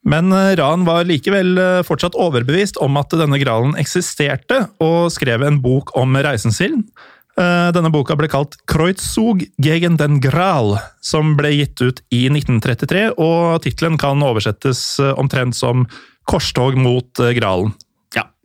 Men 0.08 0.34
Ran 0.34 0.58
Rahn 0.58 0.86
var 0.88 1.06
likevel 1.06 1.58
eh, 1.62 1.80
fortsatt 1.86 2.18
overbevist 2.18 2.80
om 2.82 2.98
at 2.98 3.14
denne 3.14 3.38
gralen 3.42 3.76
eksisterte, 3.78 4.64
og 4.82 5.12
skrev 5.14 5.46
en 5.46 5.62
bok 5.62 5.94
om 6.00 6.18
reisen 6.18 6.56
sin. 6.56 6.86
Eh, 7.40 7.70
Denne 7.76 7.92
boka 7.94 8.18
ble 8.20 8.28
kalt 8.32 8.58
Kreutzug 8.70 9.46
gegen 9.62 9.98
den 10.00 10.20
Gral, 10.24 10.76
som 11.04 11.36
ble 11.40 11.54
gitt 11.56 11.80
ut 11.80 12.02
i 12.12 12.26
1933, 12.32 13.12
og 13.16 13.62
tittelen 13.64 14.00
kan 14.02 14.24
oversettes 14.26 15.00
eh, 15.00 15.14
omtrent 15.20 15.56
som 15.58 15.86
Korstog 16.30 16.76
mot 16.80 17.24
eh, 17.24 17.34
Gralen. 17.38 17.74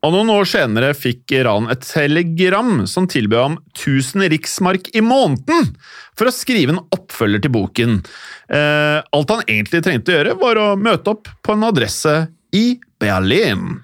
Og 0.07 0.13
noen 0.15 0.29
år 0.31 0.47
senere 0.47 0.93
fikk 0.95 1.33
Ran 1.43 1.67
et 1.73 1.83
telegram 1.83 2.85
som 2.87 3.09
tilbød 3.11 3.41
ham 3.41 3.57
1000 3.75 4.29
riksmark 4.31 4.93
i 4.95 5.03
måneden 5.03 5.73
for 6.15 6.31
å 6.31 6.35
skrive 6.35 6.77
en 6.77 6.83
oppfølger 6.95 7.43
til 7.43 7.55
boken. 7.57 7.97
Eh, 8.47 9.01
alt 9.03 9.33
han 9.35 9.43
egentlig 9.49 9.83
trengte 9.83 10.15
å 10.15 10.19
gjøre, 10.21 10.37
var 10.39 10.63
å 10.63 10.69
møte 10.79 11.17
opp 11.17 11.33
på 11.43 11.57
en 11.57 11.67
adresse 11.67 12.15
i 12.55 12.79
Berlin. 13.03 13.81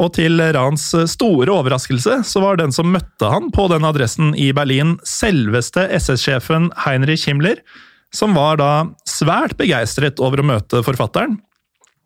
Og 0.00 0.14
til 0.16 0.40
Rans 0.56 0.88
store 1.12 1.52
overraskelse 1.52 2.22
så 2.26 2.42
var 2.42 2.58
den 2.58 2.72
som 2.74 2.88
møtte 2.90 3.28
han 3.30 3.52
på 3.54 3.68
den 3.70 3.84
adressen 3.86 4.32
i 4.40 4.48
Berlin, 4.56 4.96
selveste 5.06 5.84
SS-sjefen 6.00 6.72
Heinrich 6.86 7.28
Himmler, 7.28 7.60
som 8.14 8.34
var 8.34 8.58
da 8.62 8.72
svært 9.06 9.58
begeistret 9.60 10.22
over 10.22 10.40
å 10.40 10.48
møte 10.54 10.82
forfatteren. 10.86 11.36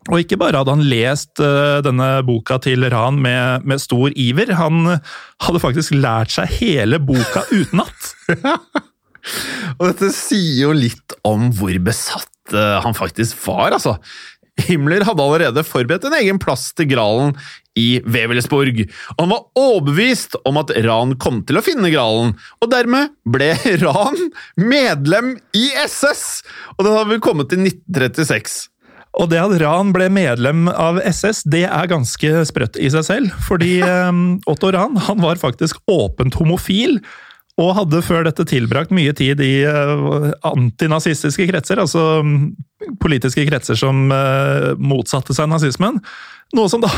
Og 0.07 0.21
ikke 0.21 0.39
bare 0.39 0.61
hadde 0.61 0.73
han 0.73 0.85
lest 0.87 1.41
eh, 1.43 1.81
denne 1.85 2.07
boka 2.25 2.57
til 2.63 2.87
Ran 2.89 3.19
med, 3.21 3.67
med 3.67 3.81
stor 3.83 4.15
iver, 4.15 4.55
han 4.57 4.95
hadde 5.43 5.61
faktisk 5.61 5.97
lært 5.97 6.31
seg 6.33 6.55
hele 6.61 7.01
boka 7.03 7.43
utenat. 7.51 8.13
Og 9.77 9.85
dette 9.89 10.11
sier 10.15 10.69
jo 10.69 10.73
litt 10.75 11.15
om 11.27 11.49
hvor 11.55 11.75
besatt 11.83 12.55
eh, 12.55 12.77
han 12.83 12.95
faktisk 12.97 13.37
var, 13.45 13.75
altså. 13.75 13.97
Himmler 14.67 15.05
hadde 15.07 15.23
allerede 15.23 15.63
forberedt 15.63 16.07
en 16.09 16.17
egen 16.17 16.39
plass 16.41 16.69
til 16.75 16.89
Gralen 16.91 17.35
i 17.79 18.01
Wewelsburg, 18.03 18.81
og 19.15 19.21
han 19.21 19.31
var 19.31 19.45
overbevist 19.59 20.35
om 20.47 20.59
at 20.59 20.73
Ran 20.83 21.13
kom 21.21 21.43
til 21.47 21.59
å 21.59 21.63
finne 21.63 21.91
Gralen, 21.93 22.33
og 22.59 22.71
dermed 22.73 23.13
ble 23.23 23.53
Ran 23.85 24.19
medlem 24.59 25.37
i 25.55 25.69
SS! 25.85 26.41
Og 26.75 26.83
den 26.83 26.95
hadde 26.95 27.13
vel 27.13 27.23
kommet 27.23 27.51
til 27.53 27.63
1936. 27.63 28.67
Og 29.17 29.31
det 29.31 29.39
at 29.41 29.55
Rahn 29.61 29.89
ble 29.95 30.05
medlem 30.13 30.67
av 30.69 30.99
SS, 31.01 31.41
det 31.49 31.65
er 31.65 31.89
ganske 31.89 32.43
sprøtt 32.45 32.77
i 32.77 32.91
seg 32.93 33.07
selv. 33.07 33.39
Fordi 33.47 33.79
eh, 33.87 34.21
Otto 34.49 34.69
Rahn 34.75 34.99
han 35.07 35.23
var 35.23 35.41
faktisk 35.41 35.81
åpent 35.89 36.37
homofil, 36.39 36.99
og 37.59 37.75
hadde 37.75 38.01
før 38.05 38.23
dette 38.27 38.45
tilbrakt 38.47 38.93
mye 38.95 39.13
tid 39.15 39.41
i 39.43 39.61
eh, 39.67 40.31
antinazistiske 40.47 41.49
kretser, 41.49 41.81
altså 41.81 42.21
mm, 42.23 42.43
politiske 43.03 43.43
kretser 43.49 43.79
som 43.79 44.07
eh, 44.15 44.71
motsatte 44.79 45.35
seg 45.35 45.49
nazismen. 45.51 45.99
Noe 46.55 46.71
som 46.71 46.81
da 46.81 46.89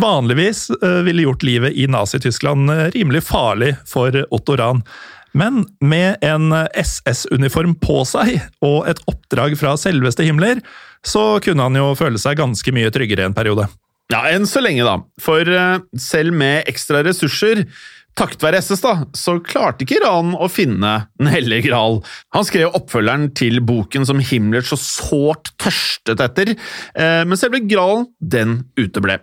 vanligvis 0.00 0.68
eh, 0.78 1.00
ville 1.08 1.26
gjort 1.26 1.46
livet 1.46 1.76
i 1.76 1.88
Nazi-Tyskland 1.90 2.70
rimelig 2.94 3.24
farlig 3.28 3.74
for 3.90 4.14
Otto 4.30 4.56
Rahn. 4.60 4.84
Men 5.36 5.64
med 5.84 6.22
en 6.24 6.54
SS-uniform 6.78 7.74
på 7.82 8.00
seg 8.08 8.38
og 8.64 8.86
et 8.88 9.02
oppdrag 9.10 9.58
fra 9.60 9.74
selveste 9.78 10.24
Himmler, 10.24 10.62
så 11.06 11.38
kunne 11.44 11.66
han 11.68 11.78
jo 11.78 11.92
føle 11.98 12.20
seg 12.20 12.40
ganske 12.40 12.74
mye 12.74 12.90
tryggere 12.94 13.28
en 13.28 13.36
periode. 13.36 13.68
Ja, 14.08 14.22
enn 14.32 14.46
så 14.48 14.62
lenge, 14.64 14.86
da. 14.88 14.96
For 15.20 15.44
eh, 15.52 15.80
selv 16.00 16.32
med 16.36 16.68
ekstra 16.70 17.02
ressurser 17.04 17.66
Takket 18.18 18.42
være 18.42 18.58
SS 18.58 18.80
da, 18.82 18.92
så 19.14 19.36
klarte 19.46 19.84
ikke 19.84 20.00
Iran 20.00 20.32
å 20.34 20.48
finne 20.50 20.90
Den 21.20 21.28
hellige 21.30 21.68
gral. 21.68 22.00
Han 22.34 22.46
skrev 22.46 22.74
oppfølgeren 22.74 23.28
til 23.38 23.60
boken 23.62 24.06
som 24.08 24.18
Himmler 24.22 24.64
så 24.66 24.78
sårt 24.80 25.52
tørstet 25.62 26.18
etter, 26.24 26.50
eh, 26.98 27.22
men 27.28 27.38
selve 27.38 27.60
gralen 27.66 28.08
den 28.18 28.56
uteble. 28.78 29.20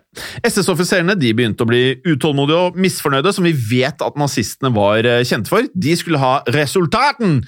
SS-offiserene 0.47 1.17
de 1.19 1.33
begynte 1.35 1.65
å 1.65 1.69
bli 1.69 1.83
utålmodige 2.07 2.61
og 2.69 2.79
misfornøyde, 2.79 3.35
som 3.35 3.47
vi 3.47 3.53
vet 3.55 4.03
at 4.05 4.19
nazistene 4.19 4.71
var 4.75 5.03
eh, 5.03 5.25
kjente 5.27 5.51
for. 5.51 5.67
De 5.75 5.95
skulle 5.99 6.21
ha 6.21 6.39
resultaten! 6.55 7.41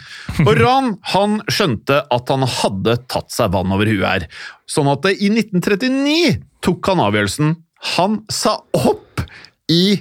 Og 0.44 0.54
Ran 0.64 0.96
han 1.14 1.40
skjønte 1.48 2.04
at 2.12 2.34
han 2.34 2.44
hadde 2.60 3.00
tatt 3.08 3.32
seg 3.36 3.56
vann 3.56 3.72
over 3.76 3.88
huet 3.88 4.08
her. 4.08 4.30
Sånn 4.68 4.92
at 4.92 5.08
i 5.14 5.32
1939 5.32 6.38
tok 6.66 6.92
han 6.92 7.04
avgjørelsen. 7.08 7.56
Han 7.96 8.22
sa 8.34 8.60
opp 8.76 9.24
i 9.72 10.00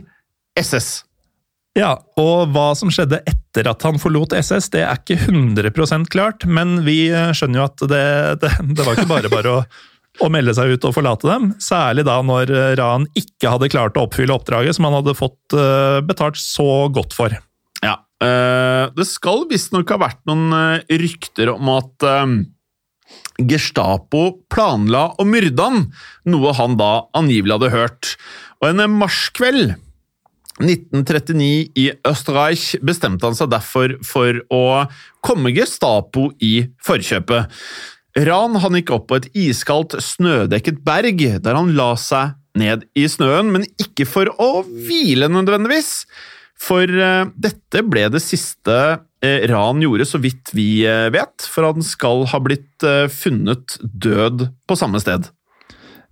SS. 0.58 1.05
Ja, 1.76 1.90
og 2.16 2.54
hva 2.54 2.70
som 2.78 2.88
skjedde 2.92 3.18
etter 3.28 3.68
at 3.68 3.84
han 3.84 4.00
forlot 4.00 4.32
SS, 4.32 4.70
det 4.72 4.86
er 4.86 4.96
ikke 4.96 5.18
100% 5.28 6.08
klart, 6.12 6.46
men 6.48 6.80
vi 6.86 7.10
eh, 7.10 7.34
skjønner 7.36 7.60
jo 7.60 7.66
at 7.66 7.84
det, 7.92 8.06
det, 8.40 8.52
det 8.72 8.86
var 8.86 8.96
ikke 8.96 9.10
bare 9.10 9.32
bare 9.32 9.52
å, 9.52 9.60
å, 10.24 10.30
melde 10.32 10.54
seg 10.56 10.72
ut 10.72 10.88
og 10.88 10.96
forlate 10.96 11.28
dem. 11.28 11.50
Særlig 11.60 12.06
da 12.08 12.16
når 12.24 12.52
eh, 12.54 12.72
Ran 12.80 13.04
ikke 13.18 13.52
hadde 13.52 13.70
klart 13.72 14.00
å 14.00 14.06
oppfylle 14.08 14.32
oppdraget 14.38 14.78
som 14.78 14.88
han 14.88 14.96
hadde 15.02 15.16
fått 15.18 15.56
uh, 15.56 16.00
betalt 16.06 16.40
så 16.40 16.88
godt 16.92 17.16
for. 17.16 17.36
Ja, 17.84 18.00
det 18.16 19.04
skal 19.04 19.42
visstnok 19.50 19.90
ha 19.92 19.98
vært 20.00 20.22
noen 20.24 20.80
rykter 20.88 21.50
om 21.52 21.68
at 21.74 22.06
Gestapo 23.36 24.22
planla 24.48 25.10
å 25.20 25.26
myrde 25.28 25.60
han, 25.60 25.82
noe 26.24 26.54
han 26.56 26.78
da 26.80 26.92
angivelig 27.20 27.58
hadde 27.58 27.74
hørt. 27.74 28.14
Og 28.62 28.70
en 28.70 28.96
marskveld 28.96 29.74
1939 30.62 31.76
i 31.76 31.90
Østerreich 32.08 32.78
bestemte 32.84 33.28
han 33.28 33.36
seg 33.36 33.50
derfor 33.52 33.96
for 34.06 34.40
å 34.52 34.64
komme 35.24 35.52
Gestapo 35.56 36.30
i 36.40 36.68
forkjøpet. 36.86 37.52
Ran 38.26 38.56
han 38.62 38.78
gikk 38.78 38.94
opp 38.96 39.10
på 39.10 39.18
et 39.20 39.28
iskaldt, 39.36 39.98
snødekket 40.00 40.80
berg, 40.86 41.20
der 41.44 41.58
han 41.58 41.74
la 41.76 41.90
seg 42.00 42.38
ned 42.56 42.86
i 42.96 43.04
snøen, 43.10 43.52
men 43.52 43.66
ikke 43.82 44.06
for 44.08 44.32
å 44.40 44.64
hvile 44.64 45.28
nødvendigvis. 45.28 46.06
For 46.56 46.88
uh, 46.88 47.28
dette 47.36 47.82
ble 47.84 48.06
det 48.08 48.22
siste 48.24 48.76
uh, 48.96 49.40
Ran 49.52 49.82
gjorde, 49.84 50.06
så 50.08 50.20
vidt 50.22 50.54
vi 50.56 50.86
uh, 50.88 51.10
vet, 51.12 51.44
for 51.52 51.68
han 51.68 51.84
skal 51.84 52.24
ha 52.32 52.40
blitt 52.40 52.86
funnet 53.12 53.76
død 53.84 54.48
på 54.68 54.78
samme 54.78 55.00
sted. 55.04 55.28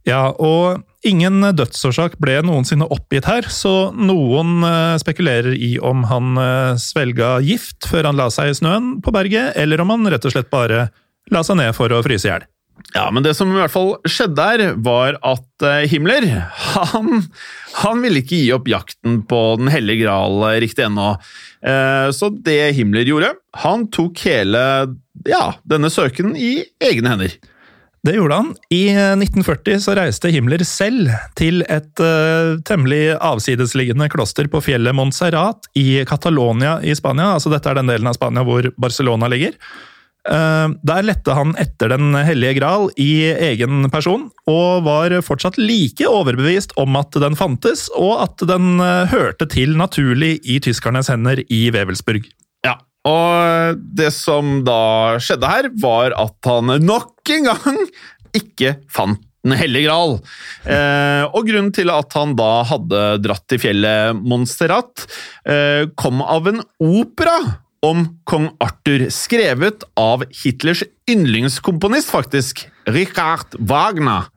Ja, 0.04 0.28
og 0.36 0.82
ingen 1.08 1.40
dødsårsak 1.56 2.18
ble 2.20 2.36
noensinne 2.44 2.86
oppgitt 2.92 3.24
her, 3.28 3.46
så 3.48 3.88
noen 3.96 4.64
eh, 4.68 4.96
spekulerer 5.00 5.54
i 5.56 5.74
om 5.80 6.04
han 6.10 6.40
eh, 6.40 6.80
svelga 6.80 7.38
gift 7.44 7.88
før 7.88 8.10
han 8.10 8.18
la 8.20 8.28
seg 8.32 8.52
i 8.52 8.58
snøen 8.58 8.98
på 9.04 9.14
berget, 9.16 9.54
eller 9.60 9.80
om 9.80 9.94
han 9.94 10.10
rett 10.12 10.26
og 10.28 10.34
slett 10.34 10.52
bare 10.52 10.90
la 11.32 11.40
seg 11.46 11.56
ned 11.60 11.72
for 11.76 11.92
å 11.92 12.02
fryse 12.04 12.28
i 12.28 12.32
hjel. 12.34 12.44
Ja, 12.92 13.06
men 13.14 13.24
det 13.24 13.32
som 13.38 13.48
i 13.48 13.56
hvert 13.56 13.72
fall 13.72 13.94
skjedde 14.04 14.44
her, 14.44 14.64
var 14.84 15.16
at 15.24 15.64
eh, 15.64 15.86
Himmler 15.88 16.26
han, 16.66 17.24
han 17.80 18.04
ville 18.04 18.20
ikke 18.20 18.42
gi 18.42 18.52
opp 18.52 18.68
jakten 18.68 19.22
på 19.30 19.40
Den 19.62 19.72
hellige 19.72 20.04
gral 20.04 20.44
riktig 20.60 20.84
ennå. 20.84 21.14
Så 22.12 22.28
det 22.44 22.74
Himmler 22.76 23.08
gjorde, 23.08 23.30
han 23.62 23.86
tok 23.94 24.20
hele 24.28 24.60
ja, 25.24 25.54
denne 25.64 25.88
søken 25.88 26.34
i 26.36 26.58
egne 26.84 27.14
hender. 27.14 27.38
Det 28.04 28.12
gjorde 28.18 28.36
han. 28.36 28.50
I 28.68 28.82
1940 28.92 29.80
så 29.80 29.94
reiste 29.96 30.28
Himmler 30.28 30.60
selv 30.68 31.08
til 31.40 31.62
et 31.72 32.02
uh, 32.04 32.60
temmelig 32.68 33.14
avsidesliggende 33.16 34.10
kloster 34.12 34.50
på 34.52 34.60
fjellet 34.66 34.92
Montserrat 34.96 35.70
i 35.80 36.04
Catalonia 36.04 36.76
i 36.84 36.92
Spania. 36.96 37.32
Altså 37.32 37.52
dette 37.54 37.72
er 37.72 37.80
den 37.80 37.88
delen 37.88 38.10
av 38.10 38.18
Spania 38.18 38.44
hvor 38.44 38.68
Barcelona 38.76 39.30
ligger. 39.32 39.56
Uh, 40.28 40.76
der 40.84 41.04
lette 41.04 41.32
han 41.36 41.56
etter 41.60 41.92
Den 41.92 42.12
hellige 42.28 42.58
gral 42.60 42.90
i 43.00 43.24
egen 43.48 43.88
person, 43.92 44.28
og 44.52 44.84
var 44.84 45.16
fortsatt 45.24 45.56
like 45.60 46.04
overbevist 46.04 46.76
om 46.80 47.00
at 47.00 47.16
den 47.24 47.40
fantes, 47.40 47.88
og 47.96 48.20
at 48.28 48.48
den 48.52 48.84
uh, 48.84 49.08
hørte 49.08 49.48
til 49.48 49.78
naturlig 49.80 50.42
i 50.44 50.60
tyskernes 50.60 51.08
hender 51.12 51.40
i 51.48 51.70
Wevelsburg. 51.72 52.28
Og 53.04 53.84
det 53.96 54.10
som 54.16 54.62
da 54.64 55.20
skjedde 55.22 55.50
her, 55.50 55.68
var 55.82 56.16
at 56.16 56.48
han 56.48 56.72
nok 56.84 57.34
en 57.36 57.50
gang 57.52 57.80
ikke 58.34 58.78
fant 58.92 59.22
Den 59.44 59.52
hellige 59.60 59.90
gral. 59.90 60.14
Eh, 60.64 61.26
og 61.36 61.44
grunnen 61.44 61.68
til 61.76 61.90
at 61.92 62.14
han 62.16 62.30
da 62.32 62.62
hadde 62.64 63.00
dratt 63.20 63.44
til 63.52 63.60
fjellet 63.60 64.16
Monsterat, 64.16 65.04
eh, 65.44 65.84
kom 66.00 66.22
av 66.24 66.48
en 66.48 66.62
opera 66.80 67.34
om 67.84 68.06
kong 68.24 68.48
Arthur, 68.64 69.04
skrevet 69.12 69.84
av 70.00 70.24
Hitlers 70.32 70.80
yndlingskomponist, 71.12 72.08
faktisk, 72.08 72.64
Richard 72.88 73.52
Wagner. 73.60 74.30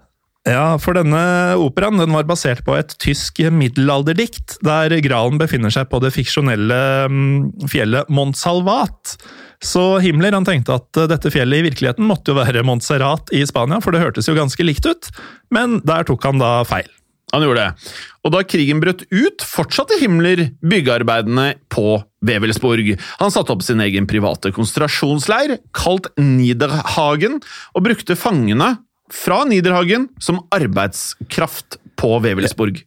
Ja, 0.48 0.78
for 0.80 0.96
denne 0.96 1.20
operaen 1.60 2.00
den 2.00 2.14
var 2.16 2.28
basert 2.30 2.64
på 2.64 2.78
et 2.78 2.94
tysk 3.04 3.42
middelalderdikt, 3.52 4.62
der 4.64 4.96
gralen 5.04 5.42
befinner 5.42 5.74
seg 5.74 5.90
på 5.92 6.00
det 6.00 6.14
fiksjonelle 6.16 6.80
mm, 7.12 7.68
fjellet 7.68 8.08
Montsalvat. 8.08 9.18
Så 9.60 9.98
Himmler 10.04 10.38
han 10.38 10.48
tenkte 10.48 10.78
at 10.78 11.02
dette 11.12 11.34
fjellet 11.34 11.60
i 11.60 11.68
virkeligheten 11.68 12.08
måtte 12.08 12.32
jo 12.32 12.40
være 12.40 12.64
Montserrat 12.68 13.34
i 13.36 13.44
Spania, 13.50 13.82
for 13.84 13.92
det 13.92 14.06
hørtes 14.06 14.30
jo 14.30 14.38
ganske 14.38 14.64
likt 14.64 14.88
ut, 14.88 15.12
men 15.52 15.82
der 15.88 16.08
tok 16.08 16.24
han 16.30 16.40
da 16.40 16.62
feil. 16.70 16.88
Han 17.36 17.44
gjorde 17.44 17.66
det. 17.66 17.94
Og 18.24 18.32
da 18.32 18.40
krigen 18.48 18.80
brøt 18.80 19.04
ut, 19.12 19.44
fortsatte 19.44 19.98
Himmler 20.00 20.46
byggearbeidene 20.64 21.58
på 21.74 21.98
Wewelsburg. 22.24 22.94
Han 23.20 23.34
satte 23.36 23.52
opp 23.52 23.66
sin 23.68 23.84
egen 23.84 24.08
private 24.08 24.54
konsentrasjonsleir, 24.56 25.58
kalt 25.76 26.08
Niederhagen, 26.16 27.42
og 27.76 27.84
brukte 27.90 28.16
fangene 28.16 28.78
fra 29.14 29.44
Niederhagen 29.48 30.10
som 30.20 30.42
arbeidskraft 30.56 31.80
på 32.00 32.18
Wewelsburg. 32.24 32.84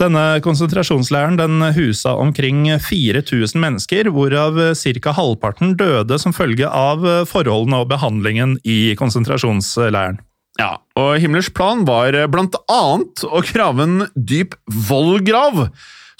Denne 0.00 0.40
konsentrasjonsleiren 0.42 1.36
den 1.36 1.62
husa 1.76 2.14
omkring 2.18 2.64
4000 2.80 3.60
mennesker, 3.60 4.08
hvorav 4.10 4.58
ca. 4.74 5.12
halvparten 5.14 5.76
døde 5.78 6.18
som 6.18 6.34
følge 6.34 6.66
av 6.66 7.04
forholdene 7.28 7.82
og 7.84 7.90
behandlingen 7.92 8.56
i 8.64 8.96
konsentrasjonsleiren. 8.98 10.18
Ja, 10.60 10.76
og 11.00 11.16
Himmlers 11.20 11.48
plan 11.54 11.86
var 11.88 12.16
blant 12.32 12.56
annet 12.72 13.24
å 13.24 13.40
krave 13.46 13.86
en 13.86 14.06
dyp 14.16 14.56
vollgrav 14.88 15.68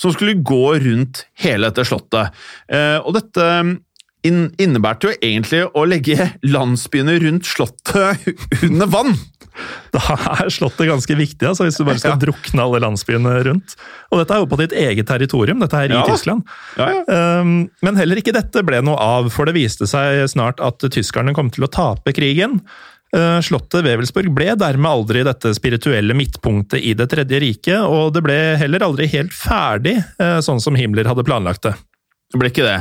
som 0.00 0.12
skulle 0.14 0.40
gå 0.40 0.74
rundt 0.83 1.26
hele 1.42 1.68
dette 1.68 1.85
slottet. 1.87 2.33
Eh, 2.72 2.98
og 3.02 3.14
dette 3.16 3.48
innebærte 4.24 5.11
jo 5.11 5.18
egentlig 5.18 5.64
å 5.74 5.85
legge 5.88 6.30
landsbyene 6.46 7.18
rundt 7.24 7.48
slottet 7.48 8.26
under 8.68 8.90
vann. 8.90 9.16
Da 9.92 10.00
er 10.16 10.48
Slottet 10.52 10.88
ganske 10.88 11.16
viktig, 11.16 11.44
altså, 11.44 11.66
hvis 11.66 11.76
du 11.76 11.85
bare 11.85 12.00
skal 12.00 12.14
ja. 12.14 12.20
drukne 12.22 12.64
alle 12.64 12.80
landsbyene 12.85 13.35
rundt. 13.48 13.74
Og 14.12 14.22
dette 14.22 14.37
er 14.37 14.40
jo 14.40 14.48
på 14.48 14.58
ditt 14.62 14.72
eget 14.76 15.08
territorium, 15.08 15.61
dette 15.62 15.76
her 15.76 15.92
i 15.92 15.98
ja. 15.98 16.06
Tyskland. 16.08 16.46
Ja, 16.78 16.88
um, 17.42 17.66
men 17.85 18.00
heller 18.00 18.20
ikke 18.20 18.35
dette 18.35 18.64
ble 18.66 18.80
noe 18.85 18.96
av, 18.96 19.28
for 19.35 19.48
det 19.48 19.56
viste 19.58 19.88
seg 19.90 20.24
snart 20.32 20.62
at 20.64 20.80
tyskerne 20.92 21.37
kom 21.37 21.52
til 21.52 21.68
å 21.68 21.72
tape 21.72 22.16
krigen. 22.16 22.61
Uh, 23.12 23.42
slottet 23.44 23.85
Wevelsburg 23.85 24.32
ble 24.32 24.54
dermed 24.56 24.88
aldri 24.88 25.20
dette 25.26 25.52
spirituelle 25.52 26.16
midtpunktet 26.16 26.80
i 26.80 26.94
Det 26.96 27.11
tredje 27.12 27.42
riket, 27.44 27.85
og 27.85 28.14
det 28.16 28.24
ble 28.24 28.38
heller 28.61 28.88
aldri 28.88 29.11
helt 29.12 29.37
ferdig, 29.37 29.98
uh, 30.16 30.40
sånn 30.40 30.62
som 30.64 30.78
Himmler 30.78 31.11
hadde 31.11 31.28
planlagt 31.28 31.68
det. 31.68 31.76
Det 32.33 32.40
ble 32.40 32.49
ikke 32.49 32.64
det. 32.64 32.79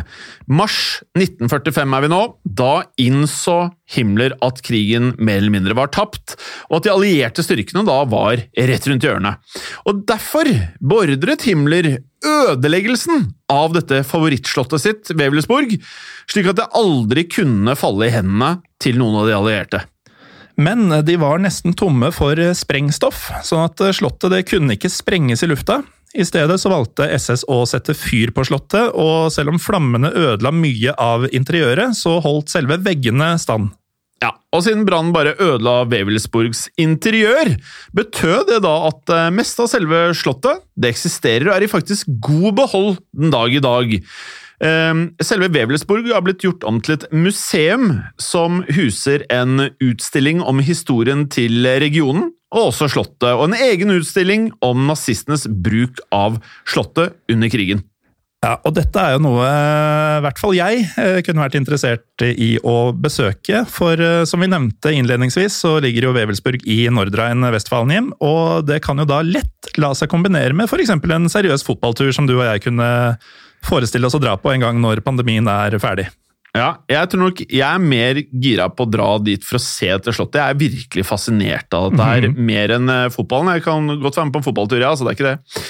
Mars 0.47 0.75
1945 1.19 1.95
er 1.97 2.03
vi 2.05 2.09
nå. 2.13 2.19
Da 2.47 2.71
innså 3.03 3.57
Himmler 3.91 4.37
at 4.45 4.61
krigen 4.63 5.11
mer 5.19 5.41
eller 5.41 5.51
mindre 5.51 5.75
var 5.75 5.91
tapt, 5.91 6.37
og 6.69 6.77
at 6.77 6.87
de 6.87 6.93
allierte 6.93 7.43
styrkene 7.43 7.83
da 7.87 7.97
var 8.07 8.39
rett 8.39 8.87
rundt 8.87 9.03
hjørnet. 9.03 9.59
Og 9.83 10.05
Derfor 10.07 10.47
beordret 10.79 11.43
Himmler 11.47 11.97
ødeleggelsen 12.23 13.27
av 13.51 13.75
dette 13.75 14.01
favorittslottet 14.07 14.83
sitt, 14.83 15.11
Wewelsburg, 15.17 15.75
slik 16.31 16.51
at 16.51 16.61
det 16.61 16.69
aldri 16.77 17.25
kunne 17.27 17.75
falle 17.79 18.07
i 18.07 18.13
hendene 18.15 18.61
til 18.81 18.99
noen 19.01 19.21
av 19.21 19.27
de 19.27 19.35
allierte. 19.35 19.83
Men 20.61 20.91
de 21.05 21.15
var 21.17 21.41
nesten 21.41 21.73
tomme 21.77 22.11
for 22.13 22.37
sprengstoff, 22.57 23.29
sånn 23.47 23.65
at 23.65 23.81
slottet 23.97 24.33
det 24.33 24.45
kunne 24.49 24.77
ikke 24.77 24.91
sprenges 24.93 25.41
i 25.41 25.49
lufta. 25.49 25.81
I 26.11 26.25
stedet 26.27 26.57
så 26.59 26.71
valgte 26.71 27.07
SS 27.07 27.45
å 27.47 27.61
sette 27.69 27.95
fyr 27.95 28.33
på 28.35 28.43
slottet, 28.47 28.91
og 28.99 29.31
selv 29.31 29.53
om 29.53 29.61
flammene 29.61 30.11
ødela 30.11 30.51
mye 30.51 30.95
av 30.99 31.29
interiøret, 31.31 31.95
så 31.95 32.17
holdt 32.23 32.51
selve 32.51 32.77
veggene 32.83 33.33
stand. 33.39 33.71
Ja, 34.21 34.35
og 34.53 34.61
siden 34.61 34.83
brannen 34.85 35.13
bare 35.15 35.33
ødela 35.41 35.79
Wevelsburgs 35.89 36.67
interiør, 36.79 37.55
betød 37.97 38.51
det 38.51 38.59
da 38.67 38.75
at 38.91 38.99
det 39.09 39.21
meste 39.33 39.63
av 39.63 39.71
selve 39.71 40.01
slottet 40.17 40.61
det 40.77 40.91
eksisterer 40.91 41.47
og 41.49 41.55
er 41.55 41.65
i 41.65 41.71
faktisk 41.71 42.11
god 42.21 42.59
behold 42.59 42.99
den 43.17 43.33
dag 43.33 43.55
i 43.55 43.63
dag. 43.63 43.95
Eh, 44.61 44.93
Selve 45.25 45.49
Wewelsburg 45.53 46.09
har 46.13 46.23
blitt 46.25 46.45
gjort 46.45 46.65
om 46.69 46.81
til 46.83 46.99
et 46.99 47.07
museum 47.13 47.95
som 48.21 48.61
huser 48.69 49.25
en 49.33 49.69
utstilling 49.81 50.43
om 50.45 50.61
historien 50.63 51.27
til 51.33 51.65
regionen, 51.81 52.31
og 52.51 52.73
også 52.73 52.89
Slottet, 52.91 53.31
og 53.31 53.47
en 53.47 53.55
egen 53.55 53.93
utstilling 53.95 54.51
om 54.65 54.83
nazistenes 54.89 55.47
bruk 55.63 56.03
av 56.11 56.41
Slottet 56.67 57.15
under 57.31 57.51
krigen. 57.51 57.85
Ja, 58.41 58.55
og 58.65 58.73
dette 58.73 58.97
er 58.97 59.13
jo 59.13 59.21
noe 59.21 59.43
eh, 59.45 60.15
i 60.17 60.21
hvert 60.25 60.39
fall 60.41 60.55
jeg 60.57 60.79
eh, 60.97 61.19
kunne 61.21 61.43
vært 61.43 61.59
interessert 61.59 62.23
i 62.25 62.55
å 62.65 62.89
besøke. 62.97 63.59
For 63.69 64.01
eh, 64.01 64.23
som 64.25 64.41
vi 64.41 64.49
nevnte 64.49 64.93
innledningsvis, 64.97 65.59
så 65.61 65.75
ligger 65.83 66.07
jo 66.07 66.13
Wewelsburg 66.15 66.65
i 66.65 66.79
Nordrhein-Westfalenhjem. 66.89 68.09
Og 68.25 68.65
det 68.65 68.79
kan 68.81 68.97
jo 68.97 69.05
da 69.05 69.19
lett 69.21 69.69
la 69.77 69.93
seg 69.93 70.09
kombinere 70.09 70.57
med 70.57 70.65
f.eks. 70.65 70.89
en 70.89 71.29
seriøs 71.29 71.67
fotballtur 71.67 72.09
som 72.17 72.25
du 72.25 72.39
og 72.39 72.47
jeg 72.47 72.65
kunne 72.65 72.89
forestille 73.65 74.07
oss 74.07 74.17
å 74.17 74.23
dra 74.23 74.37
på 74.39 74.53
en 74.53 74.65
gang 74.65 74.81
når 74.81 75.03
pandemien 75.05 75.47
er 75.51 75.77
ferdig. 75.81 76.09
Ja, 76.51 76.81
jeg 76.91 77.07
tror 77.07 77.21
nok 77.21 77.37
jeg 77.45 77.63
er 77.63 77.79
mer 77.79 78.17
gira 78.43 78.65
på 78.75 78.83
å 78.83 78.89
dra 78.91 79.05
dit 79.23 79.43
for 79.47 79.55
å 79.55 79.61
se 79.63 79.87
dette 79.87 80.11
slottet. 80.11 80.41
Jeg 80.41 80.51
er 80.51 80.59
virkelig 80.59 81.05
fascinert 81.07 81.77
av 81.77 81.85
dette 81.93 82.07
her, 82.09 82.27
mer 82.35 82.73
enn 82.75 82.91
eh, 82.91 83.07
fotballen. 83.13 83.53
Jeg 83.55 83.63
kan 83.63 83.87
godt 84.01 84.19
være 84.19 84.27
med 84.27 84.35
på 84.35 84.41
en 84.41 84.47
fotballtur, 84.49 84.83
ja, 84.83 84.89
så 84.91 85.07
det 85.07 85.13
er 85.13 85.15
ikke 85.15 85.29
det. 85.29 85.61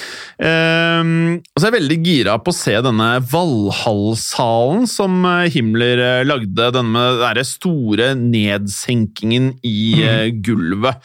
Um, 0.42 1.12
og 1.38 1.62
så 1.62 1.68
er 1.68 1.70
jeg 1.70 1.76
veldig 1.76 2.00
gira 2.02 2.40
på 2.42 2.50
å 2.50 2.58
se 2.58 2.74
denne 2.82 3.10
Valhall-salen 3.30 4.90
som 4.90 5.22
eh, 5.30 5.52
Himmler 5.54 6.02
eh, 6.02 6.24
lagde. 6.26 6.72
Denne 6.74 6.90
med 6.98 7.38
den 7.38 7.46
store 7.46 8.16
nedsenkingen 8.18 9.54
i 9.62 9.84
eh, 10.02 10.32
gulvet. 10.42 10.98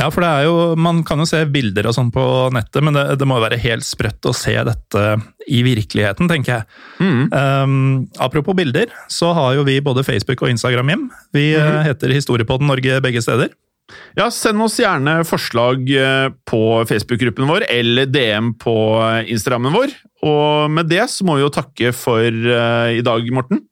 Ja, 0.00 0.08
for 0.08 0.24
det 0.24 0.30
er 0.30 0.46
jo, 0.48 0.56
Man 0.80 1.02
kan 1.06 1.20
jo 1.20 1.28
se 1.28 1.42
bilder 1.52 1.90
og 1.90 1.96
sånn 1.96 2.10
på 2.14 2.24
nettet, 2.54 2.80
men 2.86 2.96
det, 2.96 3.04
det 3.20 3.28
må 3.28 3.36
jo 3.38 3.44
være 3.44 3.60
helt 3.60 3.86
sprøtt 3.86 4.28
å 4.28 4.36
se 4.36 4.54
dette 4.66 5.06
i 5.50 5.62
virkeligheten, 5.66 6.30
tenker 6.30 6.60
jeg. 6.60 6.68
Mm. 7.02 7.24
Um, 7.32 7.80
apropos 8.22 8.56
bilder, 8.56 8.92
så 9.12 9.34
har 9.36 9.58
jo 9.58 9.66
vi 9.66 9.80
både 9.84 10.06
Facebook 10.06 10.44
og 10.44 10.52
Instagram 10.52 10.92
hjem. 10.92 11.08
Vi 11.36 11.50
mm. 11.56 11.82
heter 11.88 12.14
Historiepodden 12.14 12.70
Norge 12.70 13.00
begge 13.04 13.22
steder. 13.24 13.52
Ja, 14.14 14.28
send 14.30 14.62
oss 14.62 14.76
gjerne 14.78 15.16
forslag 15.26 15.88
eh, 15.90 16.28
på 16.46 16.60
Facebook-gruppen 16.86 17.48
vår 17.50 17.64
eller 17.66 18.06
DM 18.06 18.52
på 18.62 18.74
Instagrammen 19.26 19.74
vår. 19.74 19.96
Og 20.22 20.70
med 20.70 20.86
det 20.92 21.08
så 21.10 21.26
må 21.26 21.34
vi 21.34 21.42
jo 21.42 21.50
takke 21.50 21.90
for 21.96 22.22
eh, 22.22 23.00
i 23.00 23.02
dag, 23.02 23.26
Morten. 23.34 23.64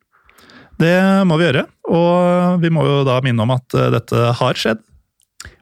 Det 0.79 0.97
må 1.27 1.39
vi 1.39 1.47
gjøre, 1.47 1.65
og 1.91 2.59
vi 2.59 2.71
må 2.71 2.83
jo 2.87 2.99
da 3.07 3.17
minne 3.23 3.43
om 3.43 3.55
at 3.55 3.79
dette 3.95 4.29
har 4.39 4.59
skjedd. 4.59 4.83